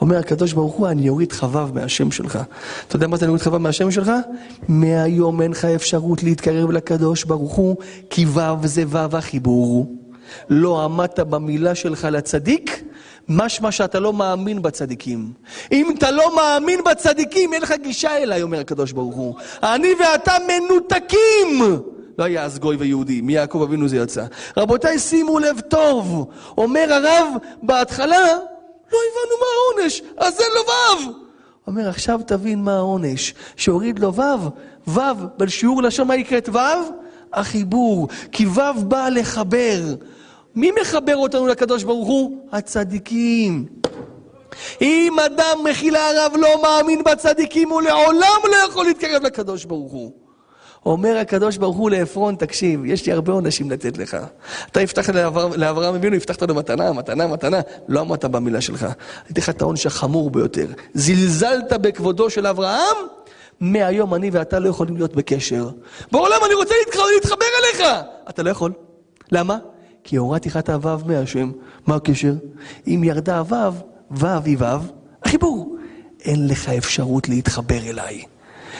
[0.00, 2.38] אומר הקדוש ברוך הוא, אני אוריד חבב מהשם שלך.
[2.88, 4.12] אתה יודע מה זה אני אוריד חבב מהשם שלך?
[4.68, 7.76] מהיום אין לך אפשרות להתקרב לקדוש ברוך הוא,
[8.10, 9.96] כי ו' זה ו' החיבור.
[10.48, 12.82] לא עמדת במילה שלך לצדיק,
[13.28, 15.32] משמע שאתה לא מאמין בצדיקים.
[15.72, 19.34] אם אתה לא מאמין בצדיקים, אין לך גישה אליי, אומר הקדוש ברוך הוא.
[19.62, 21.80] אני ואתה מנותקים!
[22.18, 24.24] לא היה אז גוי ויהודי, מיעקב אבינו זה יצא.
[24.56, 26.30] רבותיי, שימו לב טוב.
[26.58, 27.26] אומר הרב,
[27.62, 28.26] בהתחלה,
[28.92, 30.60] לא הבנו מה העונש, אז אין לו
[31.06, 31.12] וו.
[31.66, 33.34] אומר, עכשיו תבין מה העונש.
[33.56, 34.50] שהוריד לו וו,
[34.86, 35.02] וו,
[35.38, 36.60] בשיעור לשון מה יקראת וו?
[37.32, 38.08] החיבור.
[38.32, 39.80] כי וו בא לחבר.
[40.54, 42.46] מי מחבר אותנו לקדוש ברוך הוא?
[42.52, 43.66] הצדיקים.
[44.80, 50.12] אם אדם מחילה הרב לא מאמין בצדיקים, הוא לעולם לא יכול להתקרב לקדוש ברוך הוא.
[50.86, 54.16] אומר הקדוש ברוך הוא לעפרון, תקשיב, יש לי הרבה עונשים לתת לך.
[54.70, 55.14] אתה הבטחת
[55.56, 58.86] לאברהם אבינו, הבטחת לו מתנה, מתנה, מתנה, לא עמדת במילה שלך.
[59.26, 60.66] הייתי לך את העונש החמור ביותר.
[60.94, 62.96] זלזלת בכבודו של אברהם,
[63.60, 65.68] מהיום אני ואתה לא יכולים להיות בקשר.
[66.12, 66.74] בעולם אני רוצה
[67.14, 67.86] להתחבר אליך!
[68.30, 68.72] אתה לא יכול.
[69.32, 69.58] למה?
[70.04, 71.50] כי הורדתי לך את הוו מהשם.
[71.86, 72.34] מה הקשר?
[72.86, 73.74] אם ירדה הוו,
[74.10, 74.66] וו היא וו,
[75.24, 75.76] החיבור.
[76.24, 78.22] אין לך אפשרות להתחבר אליי.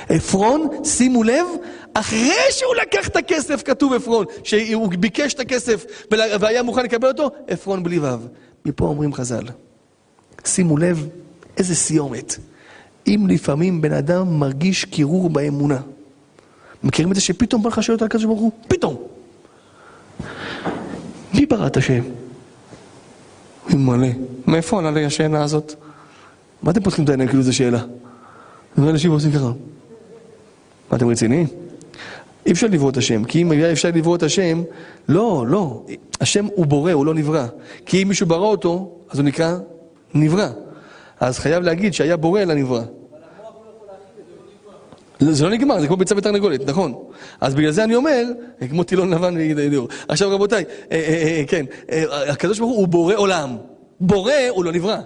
[0.09, 1.47] עפרון, שימו לב,
[1.95, 7.31] אחרי שהוא לקח את הכסף, כתוב עפרון, שהוא ביקש את הכסף והיה מוכן לקבל אותו,
[7.49, 8.09] עפרון בלי וו.
[8.65, 9.45] מפה אומרים חז"ל,
[10.45, 11.09] שימו לב,
[11.57, 12.37] איזה סיומת.
[13.07, 15.79] אם לפעמים בן אדם מרגיש קירור באמונה,
[16.83, 18.53] מכירים את זה שפתאום בא לך שאלות על הקדוש ברוך הוא?
[18.69, 18.97] פתאום.
[21.35, 22.03] מי ברא את השם?
[23.71, 24.09] מלא.
[24.47, 25.75] מאיפה עלה לי השאלה הזאת?
[26.63, 27.83] מה אתם פותחים את העיניים כאילו זו שאלה?
[28.79, 29.53] ואנשים עושים ככה.
[30.91, 31.47] מה אתם רציניים?
[32.47, 34.63] אי אפשר לברוא את השם, כי אם היה אפשר לברוא את השם,
[35.09, 35.83] לא, לא.
[36.21, 37.47] השם הוא בורא, הוא לא נברא.
[37.87, 39.57] כי אם מישהו ברא אותו, אז הוא נקרא
[40.15, 40.49] נברא.
[41.21, 42.81] אז חייב להגיד שהיה בורא אלא נברא.
[42.81, 43.02] לא,
[45.31, 46.95] זה לא נגמר, זה כמו ביצה ותרנגולת, נכון.
[47.41, 48.25] אז בגלל זה אני אומר,
[48.71, 49.89] כמו טילון לבן וידידור.
[50.09, 53.57] עכשיו רבותיי, אה, אה, אה, כן, אה, הקדוש ברוך הוא בורא עולם.
[54.01, 54.99] בורא, הוא לא נברא.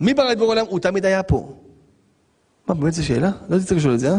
[0.00, 0.66] מי ברא את בורא עולם?
[0.68, 1.52] הוא תמיד היה פה.
[2.68, 3.30] מה, באמת זו שאלה?
[3.48, 4.18] לא הייתי צריך לשאול את זה, אה?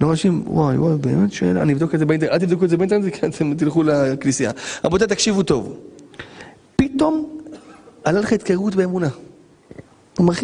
[0.00, 2.76] רואה אנשים, וואי, וואי, באמת שאלה, אני אבדוק את זה באינטרנט, אל תבדקו את זה
[2.76, 4.50] באינטרנט, כי אתם תלכו לכנסייה.
[4.84, 5.76] רבותיי, תקשיבו טוב.
[6.76, 7.38] פתאום
[8.04, 9.08] עלה לך התקררות באמונה.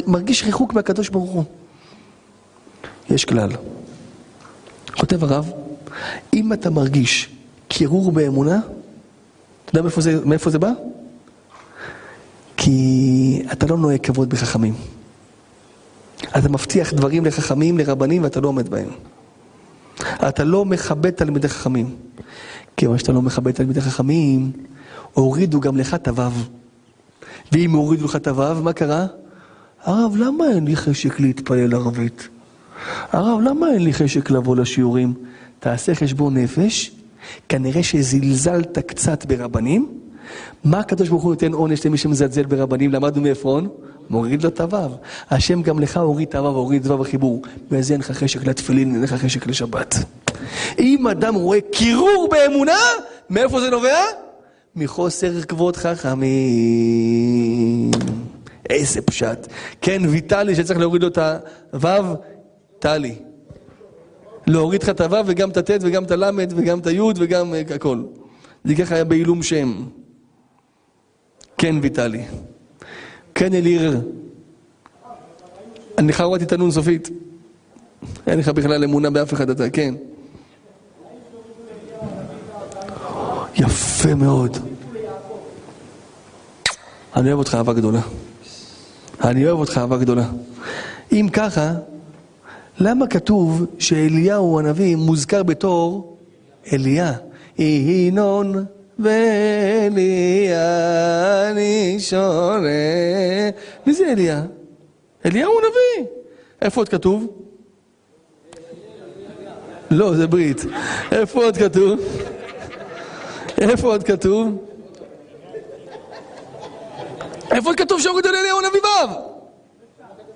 [0.06, 1.44] מרגיש ריחוק מהקדוש ברוך הוא.
[3.10, 3.50] יש כלל.
[4.98, 5.50] כותב הרב,
[6.34, 7.28] אם אתה מרגיש
[7.68, 8.60] קירור באמונה,
[9.64, 10.70] אתה יודע מאיפה זה, מאיפה זה בא?
[12.56, 14.74] כי אתה לא נוהג כבוד בחכמים.
[16.38, 18.88] אתה מבטיח דברים לחכמים, לרבנים, ואתה לא עומד בהם.
[20.28, 21.96] אתה לא מכבד תלמידי חכמים.
[22.76, 24.52] כיוון שאתה לא מכבד תלמידי חכמים,
[25.12, 26.32] הורידו גם לך את הוו.
[27.52, 29.06] ואם הורידו לך את הוו, מה קרה?
[29.82, 32.28] הרב, למה אין לי חשק להתפלל ערבית?
[33.12, 35.14] הרב, למה אין לי חשק לבוא לשיעורים?
[35.60, 36.90] תעשה חשבון נפש,
[37.48, 39.88] כנראה שזלזלת קצת ברבנים.
[40.64, 42.92] מה הקדוש ברוך הוא נותן עונש למי שמזלזל ברבנים?
[42.92, 43.68] למדנו מעפרון?
[44.10, 44.90] מוריד לו את הוו.
[45.30, 47.42] השם גם לך הוריד את הוו, הוריד את וו החיבור.
[47.70, 49.94] בזה אין לך חשק לתפילין, אין לך חשק לשבת.
[50.78, 52.78] אם אדם רואה קירור באמונה,
[53.30, 54.00] מאיפה זה נובע?
[54.76, 56.30] מחוסר כבוד חכמים.
[58.70, 59.46] איזה פשט.
[59.80, 61.18] כן, ויטלי שצריך להוריד לו את
[61.72, 62.16] הוו,
[62.82, 63.14] טלי.
[64.46, 67.62] להוריד לך את הוו וגם את הט' וגם את הלמד וגם את היוד וגם אה,
[67.74, 68.02] הכל.
[68.64, 69.84] זה ככה היה בעילום שם.
[71.58, 72.24] כן, ויטלי.
[73.34, 74.00] כן, אליר.
[75.98, 77.08] אני לך הורדתי את הנון סופית.
[78.26, 79.94] אין לך בכלל אמונה באף אחד אתה, כן.
[83.54, 84.58] יפה מאוד.
[87.16, 88.00] אני אוהב אותך אהבה גדולה.
[89.24, 90.28] אני אוהב אותך אהבה גדולה.
[91.12, 91.72] אם ככה,
[92.80, 96.16] למה כתוב שאליהו הנביא מוזכר בתור
[96.72, 97.12] אליה?
[97.58, 98.64] ינון
[98.98, 100.60] ואליה
[101.50, 102.60] אני שורה.
[103.86, 104.42] מי זה אליה?
[105.26, 106.10] אליהו הנביא.
[106.62, 107.26] איפה עוד כתוב?
[109.90, 110.64] לא, זה ברית.
[111.12, 112.00] איפה עוד כתוב?
[113.58, 114.66] איפה עוד כתוב?
[117.50, 119.31] איפה עוד כתוב שהורידו לאליהו הנביא ו'?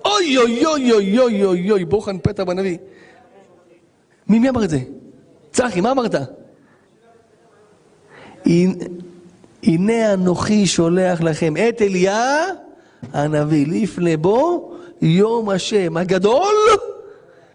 [0.07, 2.77] אוי אוי אוי אוי אוי אוי אוי בוחן פתע בנביא.
[4.29, 4.79] מי מי אמר את זה?
[5.53, 6.15] צחי, מה אמרת?
[9.63, 12.45] הנה אנוכי שולח לכם את אליה
[13.13, 16.55] הנביא לפני בו יום השם הגדול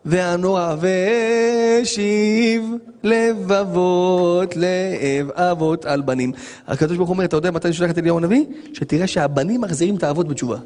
[0.06, 2.64] והנורא והשיב
[3.04, 6.32] לבבות לב אבות על בנים.
[6.68, 8.46] הקדוש ברוך הוא אומר, אתה יודע מתי שולח את אליהו הנביא?
[8.74, 10.58] שתראה שהבנים מחזירים את האבות בתשובה.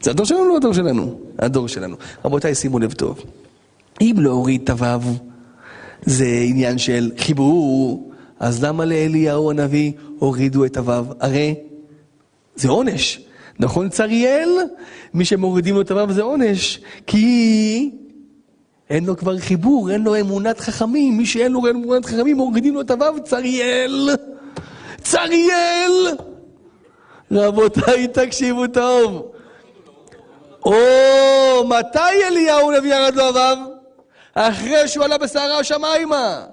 [0.00, 1.20] זה הדור שלנו או לא הדור שלנו?
[1.38, 1.96] הדור שלנו.
[2.24, 3.22] רבותיי, שימו לב טוב.
[4.00, 5.14] אם להוריד את הוו
[6.02, 11.04] זה עניין של חיבור, אז למה לאליהו הנביא הורידו את הוו?
[11.20, 11.54] הרי
[12.56, 13.20] זה עונש.
[13.58, 14.48] נכון צריאל?
[15.14, 16.80] מי שמורידים לו את הוו זה עונש.
[17.06, 17.90] כי
[18.90, 21.16] אין לו כבר חיבור, אין לו אמונת חכמים.
[21.16, 24.10] מי שאין לו אמונת חכמים, מורידים לו את הוו, צריאל.
[25.02, 26.16] צריאל!
[27.32, 29.32] רבותיי, תקשיבו טוב.
[30.64, 33.58] או, מתי אליהו נביא ירד לו הוו?
[34.34, 36.44] אחרי שהוא עלה בסערה השמיימה.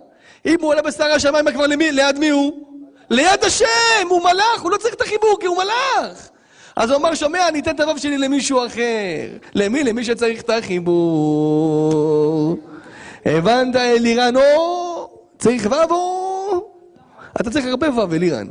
[0.46, 2.68] אם הוא עלה בסערה השמיימה כבר למי, ליד מי הוא?
[3.10, 3.66] ליד השם,
[4.10, 6.30] הוא מלאך, הוא לא צריך את החיבור כי הוא מלאך.
[6.76, 9.38] אז הוא אמר, שומע, אני אתן את הוו שלי למישהו אחר.
[9.56, 9.84] למי?
[9.84, 10.98] למי שצריך את החיבור.
[13.26, 14.36] הבנת, אלירן?
[14.36, 16.70] או, צריך וו או?
[17.42, 18.48] אתה צריך הרבה וו, אלירן.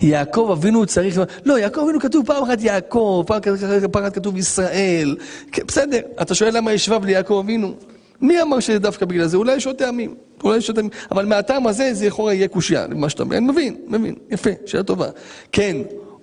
[0.00, 1.20] יעקב אבינו צריך...
[1.44, 3.24] לא, יעקב אבינו כתוב פעם אחת יעקב,
[3.92, 5.16] פעם אחת כתוב ישראל.
[5.52, 7.74] כן, בסדר, אתה שואל למה יש וו ליעקב אבינו?
[8.20, 9.36] מי אמר שזה דווקא בגלל זה?
[9.36, 10.14] אולי יש עוד טעמים.
[10.44, 10.90] אולי יש עוד טעמים.
[11.10, 13.22] אבל מהטעם הזה זה יכול יהיה קושייה, מה שאתה.
[13.22, 14.14] אני מבין, מבין.
[14.30, 15.08] יפה, שאלה טובה.
[15.52, 15.76] כן,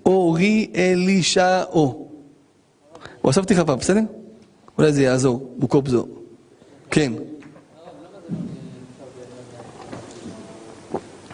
[0.05, 2.07] אורי אלישעו.
[3.21, 4.01] הוספתי לך פעם, בסדר?
[4.77, 6.07] אולי זה יעזור, בוקופזו.
[6.91, 7.13] כן.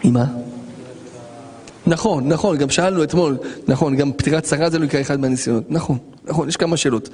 [0.04, 0.43] עם?
[1.86, 3.36] נכון, נכון, גם שאלנו אתמול,
[3.68, 7.08] נכון, גם פטירת שרה זה לא יקרה אחד מהניסיונות, נכון, נכון, יש כמה שאלות.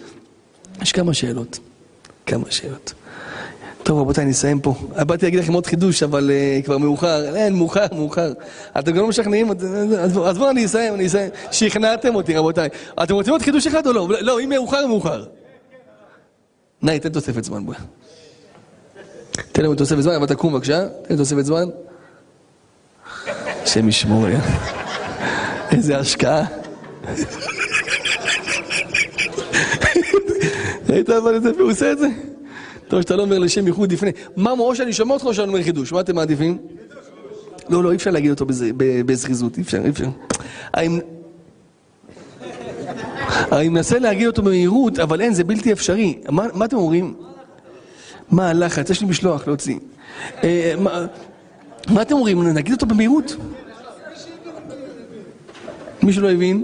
[0.83, 1.59] יש כמה שאלות,
[2.27, 2.95] כמה שאלות.
[3.83, 4.75] טוב רבותיי, נסיים פה.
[5.07, 8.33] באתי להגיד לכם עוד חידוש, אבל uh, כבר מאוחר, אין, מאוחר, מאוחר.
[8.79, 9.51] אתם גם לא משכנעים,
[9.99, 11.31] אז בואו בוא, אני אסיים, אני אסיים.
[11.51, 12.69] שכנעתם אותי רבותיי.
[13.03, 14.09] אתם רוצים עוד חידוש אחד או לא?
[14.21, 15.25] לא, אם מאוחר, מאוחר.
[16.83, 17.77] נאי, תן תוספת זמן בואי.
[19.53, 21.69] תן לנו תוספת זמן, אבל תקום בבקשה, תן תוספת זמן.
[23.63, 24.39] השם ישמור, יא.
[25.71, 26.45] איזה השקעה.
[30.89, 32.07] ראית אבל את זה, הוא עושה את זה?
[32.89, 34.11] טוב שאתה לא אומר לשם ייחוד לפני.
[34.37, 35.93] מה, או שאני שומע אותך או שאני אומר חידוש?
[35.93, 36.59] מה אתם מעדיפים?
[37.69, 38.47] לא, לא, אי אפשר להגיד אותו
[39.07, 40.09] בזריזות, אי אפשר, אי אפשר.
[43.53, 46.19] אני מנסה להגיד אותו במהירות, אבל אין, זה בלתי אפשרי.
[46.29, 47.15] מה אתם אומרים?
[48.31, 48.91] מה הלחץ?
[48.91, 49.79] יש לי משלוח להוציא.
[51.89, 52.43] מה- אתם אומרים?
[52.49, 53.37] נגיד אותו במהירות?
[56.03, 56.63] מישהו לא הבין?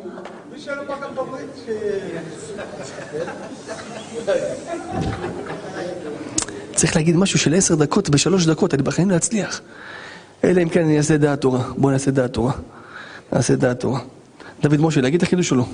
[6.74, 9.60] צריך להגיד משהו של עשר דקות בשלוש דקות, אני בחיים להצליח.
[10.44, 11.60] אלא אם כן אני אעשה דעת תורה.
[11.76, 12.52] בואו נעשה דעת תורה.
[13.32, 14.00] נעשה דעת תורה.
[14.62, 15.64] דוד משה, להגיד את החידוש או לא?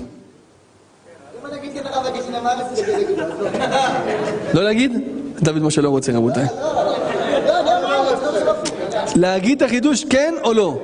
[4.53, 4.91] לא להגיד?
[5.41, 6.45] דוד משה לא רוצה רבותיי.
[6.55, 6.81] לא,
[7.59, 9.02] אני אומר, זה לא שלא.
[9.15, 10.79] להגיד את החידוש כן או לא?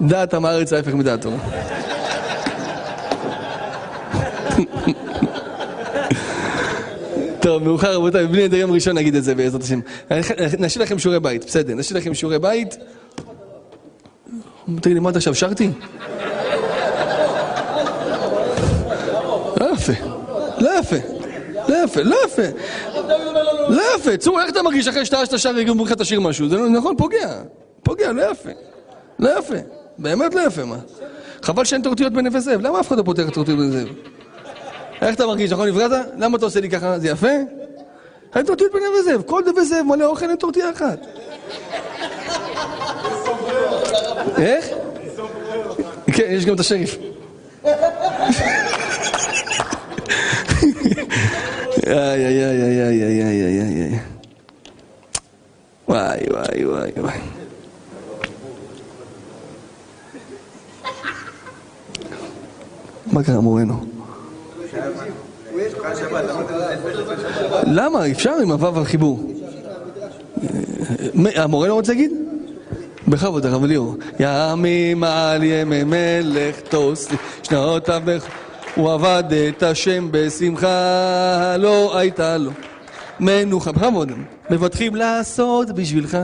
[0.00, 1.36] דעת עם הארץ ההפך מדעת תורה.
[7.40, 9.80] טוב, מאוחר רבותיי, בלי נדר יום ראשון נגיד את זה בעזרת השם.
[10.58, 12.76] נשאיר לכם שיעורי בית, בסדר, נשאיר לכם שיעורי בית.
[14.80, 15.70] תגיד לי, מה אתה עכשיו שרתי?
[19.60, 19.92] לא יפה,
[20.58, 20.96] לא יפה,
[21.68, 22.42] לא יפה, לא יפה.
[23.68, 26.48] לא יפה, צור, איך אתה מרגיש אחרי שאתה שאתה שר יגמרו לך את השיר משהו?
[26.48, 27.28] זה לא- נכון, פוגע.
[27.82, 28.50] פוגע, לא יפה.
[29.18, 29.54] לא יפה.
[29.98, 30.76] באמת לא יפה, מה?
[31.42, 32.60] חבל שאין את האותיות בנווה זאב.
[32.60, 33.88] למה אף אחד לא פותח את האותיות בנווה זאב?
[35.02, 35.90] איך אתה מרגיש, נכון, נפגעת?
[36.18, 36.98] למה אתה עושה לי ככה?
[36.98, 37.28] זה יפה?
[38.34, 39.22] אין את האותיות בנווה זאב.
[39.22, 40.98] כל נווה זאב מלא אוכל, אין טורטיה אחת.
[44.38, 44.68] איך?
[46.12, 46.96] כן, יש גם את השריף.
[51.86, 53.98] איי, איי, איי, איי, איי, איי, איי, איי, איי.
[55.88, 57.18] וואי, וואי, וואי, וואי.
[63.12, 63.84] מה קרה מורנו?
[67.66, 68.10] למה?
[68.10, 69.32] אפשר עם הוו החיבור.
[71.14, 72.10] מ- המורה לא רוצה להגיד?
[73.08, 73.94] בכבוד, הרב ליאור.
[74.20, 78.24] ימים על ימי מלך תוסי, שנות אבך,
[78.76, 82.50] הוא עבד את השם בשמחה, לא הייתה לו
[83.20, 83.72] מנוחה.
[83.72, 84.12] בכבוד,
[84.50, 86.18] מבטחים לעשות בשבילך.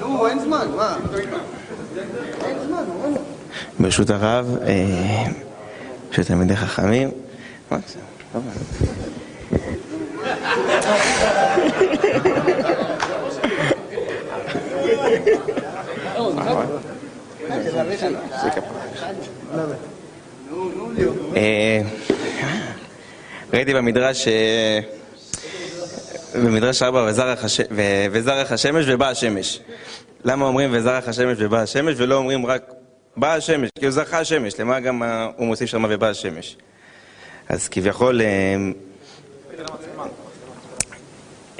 [0.00, 0.96] נו, אין זמן, מה?
[2.44, 3.21] אין זמן, נו.
[3.82, 5.24] ברשות הרב, אה,
[6.08, 7.10] ברשות תלמידי חכמים.
[7.70, 7.78] לא
[21.36, 21.82] אה,
[23.52, 24.80] ראיתי במדרש אה,
[26.34, 27.06] במדרש ארבע
[28.12, 29.60] וזרח השמש ובאה השמש.
[30.24, 32.81] למה אומרים וזרח השמש ובאה השמש ולא אומרים רק
[33.16, 35.02] באה השמש, כאילו זרחה השמש, למה גם
[35.36, 36.56] הוא מוסיף שם ובאה השמש?
[37.48, 38.56] אז כביכול, אה,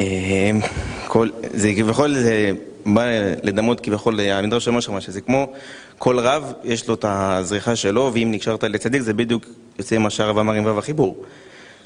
[0.01, 0.51] אה,
[1.07, 2.51] כל, זה כביכול, זה
[2.87, 3.03] בא
[3.43, 5.53] לדמות כביכול, המדרש אומר שם שזה כמו
[5.99, 9.47] כל רב, יש לו את הזריחה שלו, ואם נקשרת לצדיק זה בדיוק
[9.79, 11.25] יוצא מה שהרב אמר עם ו"ו החיבור.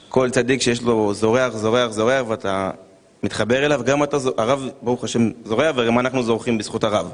[0.08, 2.70] כל צדיק שיש לו זורח, זורח, זורח, ואתה
[3.22, 7.10] מתחבר אליו, גם אתה, הרב, ברוך השם, זורח, וגם אנחנו זורחים בזכות הרב.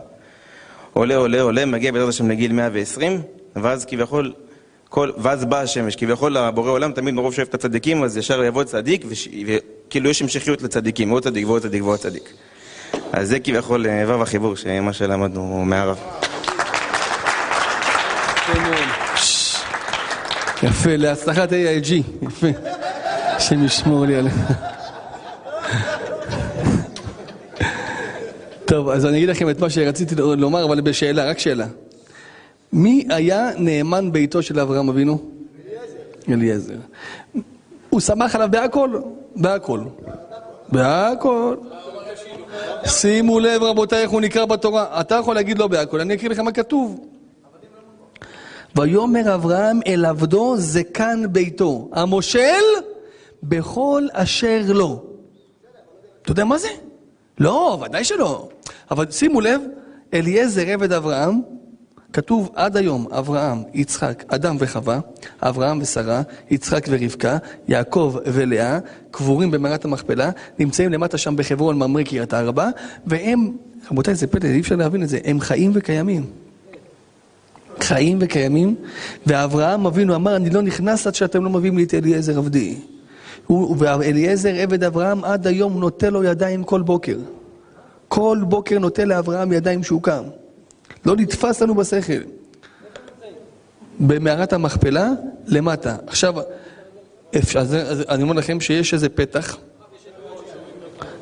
[0.93, 3.23] עולה, עולה, עולה, מגיע בעזרת השם לגיל 120,
[3.57, 4.33] ואז כביכול,
[4.89, 8.65] כל, ואז באה השמש, כביכול הבורא עולם תמיד מרוב שאוהב את הצדיקים, אז ישר יבוא
[8.65, 12.33] צדיק, וש- וכאילו יש המשכיות לצדיקים, עוד צדיק ועוד צדיק ועוד צדיק.
[13.13, 15.99] אז זה כביכול אה, ו"ו החיבור, מה שלמדנו מהרב.
[20.63, 21.93] יפה, להצלחת AIG,
[22.23, 22.47] יפה.
[23.37, 24.37] השם ישמור לי עליהם.
[28.73, 31.67] טוב, אז אני אגיד לכם את מה שרציתי לומר, אבל בשאלה, רק שאלה.
[32.73, 35.19] מי היה נאמן ביתו של אברהם אבינו?
[36.29, 36.75] אליעזר.
[37.91, 39.01] הוא סמך עליו בהכל,
[39.37, 39.81] בהכל.
[40.69, 41.57] בהכל.
[42.87, 45.01] שימו לב רבותיי איך הוא נקרא בתורה.
[45.01, 47.07] אתה יכול להגיד לא בהכל, אני אקריא לך מה כתוב.
[48.77, 52.63] ויאמר אברהם אל עבדו זקן ביתו, המושל
[53.43, 55.03] בכל אשר לו.
[56.23, 56.69] אתה יודע מה זה?
[57.39, 58.49] לא, ודאי שלא.
[58.91, 59.61] אבל שימו לב,
[60.15, 61.41] אליעזר עבד אברהם,
[62.13, 65.01] כתוב עד היום אברהם, יצחק, אדם וחווה,
[65.43, 68.79] אברהם ושרה, יצחק ורבקה, יעקב ולאה,
[69.11, 72.69] קבורים במערת המכפלה, נמצאים למטה שם בחברון, ממרי קריית הארבע,
[73.07, 73.53] והם,
[73.91, 76.27] רבותיי, זה פלא, אי אפשר להבין את זה, הם חיים וקיימים.
[77.81, 78.75] חיים וקיימים,
[79.27, 82.77] ואברהם אבינו אמר, אני לא נכנס עד שאתם לא מביאים לי את אליעזר עבדי.
[83.79, 87.17] ואליעזר עבד אברהם עד היום נוטה לו ידיים כל בוקר.
[88.15, 90.23] כל בוקר נוטה לאברהם ידיים שהוא קם.
[91.07, 92.23] לא נתפס לנו בשכל.
[94.01, 95.09] במערת המכפלה,
[95.47, 95.97] למטה.
[96.07, 96.35] עכשיו,
[97.39, 99.57] אפשר, אז, אז אני אומר לכם שיש איזה פתח.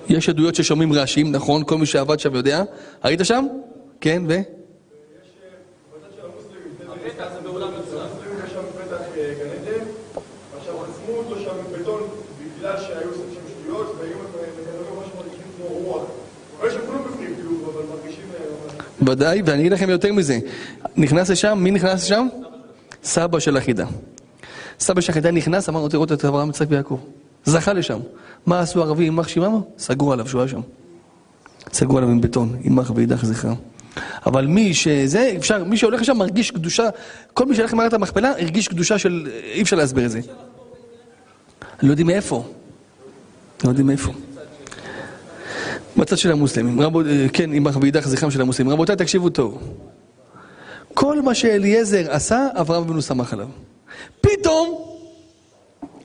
[0.08, 1.64] יש עדויות ששומעים רעשים, נכון?
[1.64, 2.62] כל מי שעבד שם יודע.
[3.02, 3.46] היית שם?
[4.00, 4.32] כן, ו?
[4.32, 4.44] יש
[8.52, 9.84] שם פתח אה, גן עדן,
[10.58, 12.02] עכשיו חסמו אותו שם עם בטון
[12.58, 16.02] בגלל שהיו עושים שם שטויות והיו מקבלים משהו מרגישים כמו רוח.
[16.60, 18.24] אבל יש שם כלום בפנים, כאילו, אבל מרגישים...
[18.34, 20.38] אה, ממש- ודאי, ואני אגיד לכם יותר מזה.
[20.96, 22.26] נכנס לשם, מי נכנס לשם?
[23.04, 23.86] סבא של החידה.
[24.80, 26.98] סבא של החידה נכנס, אמר, רוצה את אברהם, יצחק ויעקב.
[27.44, 27.98] זכה לשם.
[28.46, 29.60] מה עשו הערבים, יימח שמם?
[29.78, 30.60] סגרו עליו שהוא היה שם.
[31.72, 33.54] סגרו עליו עם בטון, יימח ואידך זכרם.
[34.26, 36.88] אבל מי שזה, אפשר, מי שהולך לשם מרגיש קדושה,
[37.34, 40.20] כל מי שהולך למערכת המכפלה הרגיש קדושה של, אי אפשר להסביר את זה.
[41.82, 42.44] לא יודעים מאיפה.
[43.64, 44.12] לא יודעים מאיפה.
[45.96, 47.00] בצד של המוסלמים, רבו,
[47.32, 48.72] כן, יימח ואידך זכרם של המוסלמים.
[48.72, 49.58] רבותיי, תקשיבו טוב.
[50.94, 53.48] כל מה שאליעזר עשה, אברהם אבינו שמח עליו.
[54.20, 54.84] פתאום,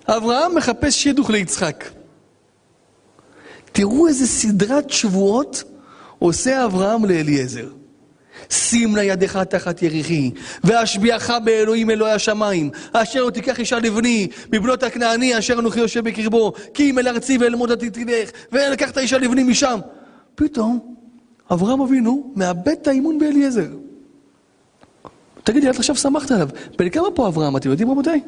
[0.07, 1.85] אברהם מחפש שידוך ליצחק.
[3.71, 5.63] תראו איזה סדרת שבועות
[6.19, 7.67] עושה אברהם לאליעזר.
[8.49, 10.31] שים לה ידך תחת יריחי,
[10.63, 16.53] ואשביעך באלוהים אלוהי השמיים, אשר לא תיקח אישה לבני, מבנות הכנעני אשר אנוכי יושב בקרבו,
[16.73, 19.79] כי אם אל ארצי ואל מוטתי תלך, ולקחת אישה לבני משם.
[20.35, 20.95] פתאום,
[21.51, 23.67] אברהם אבינו מאבד את האמון באליעזר.
[25.43, 26.49] תגיד לי, עד עכשיו שמחת עליו.
[26.77, 28.21] בן כמה פה אברהם, אתם יודעים רבותיי?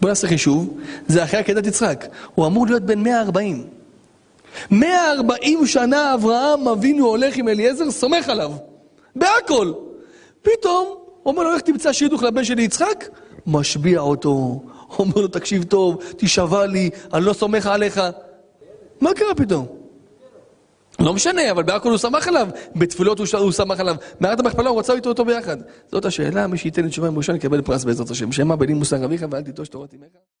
[0.00, 0.78] בואו נעשה חישוב,
[1.08, 2.06] זה אחרי עקדת יצחק.
[2.34, 3.79] הוא אמור להיות בן 140.
[4.70, 8.52] 140 שנה אברהם אבינו הולך עם אליעזר, סומך עליו.
[9.16, 9.72] בהכל.
[10.42, 10.94] פתאום,
[11.26, 13.08] אומר לו, איך תמצא שידוך לבן שלי יצחק?
[13.46, 14.62] משביע אותו.
[14.98, 18.00] אומר לו, תקשיב טוב, תישבע לי, אני לא סומך עליך.
[19.00, 19.66] מה קרה פתאום?
[21.00, 24.70] לא משנה, אבל בהכל הוא שמח עליו, בתפילות הוא, ש- הוא שמח עליו, מערת המכפלה
[24.70, 25.56] הוא רצה איתו אותו ביחד.
[25.92, 28.32] זאת השאלה, מי שייתן לי תשובה עם ראשון יקבל פרס בעזרת השם.
[28.32, 30.20] שמא בנים מוסר אביך ואל תיטוש תורת אמך.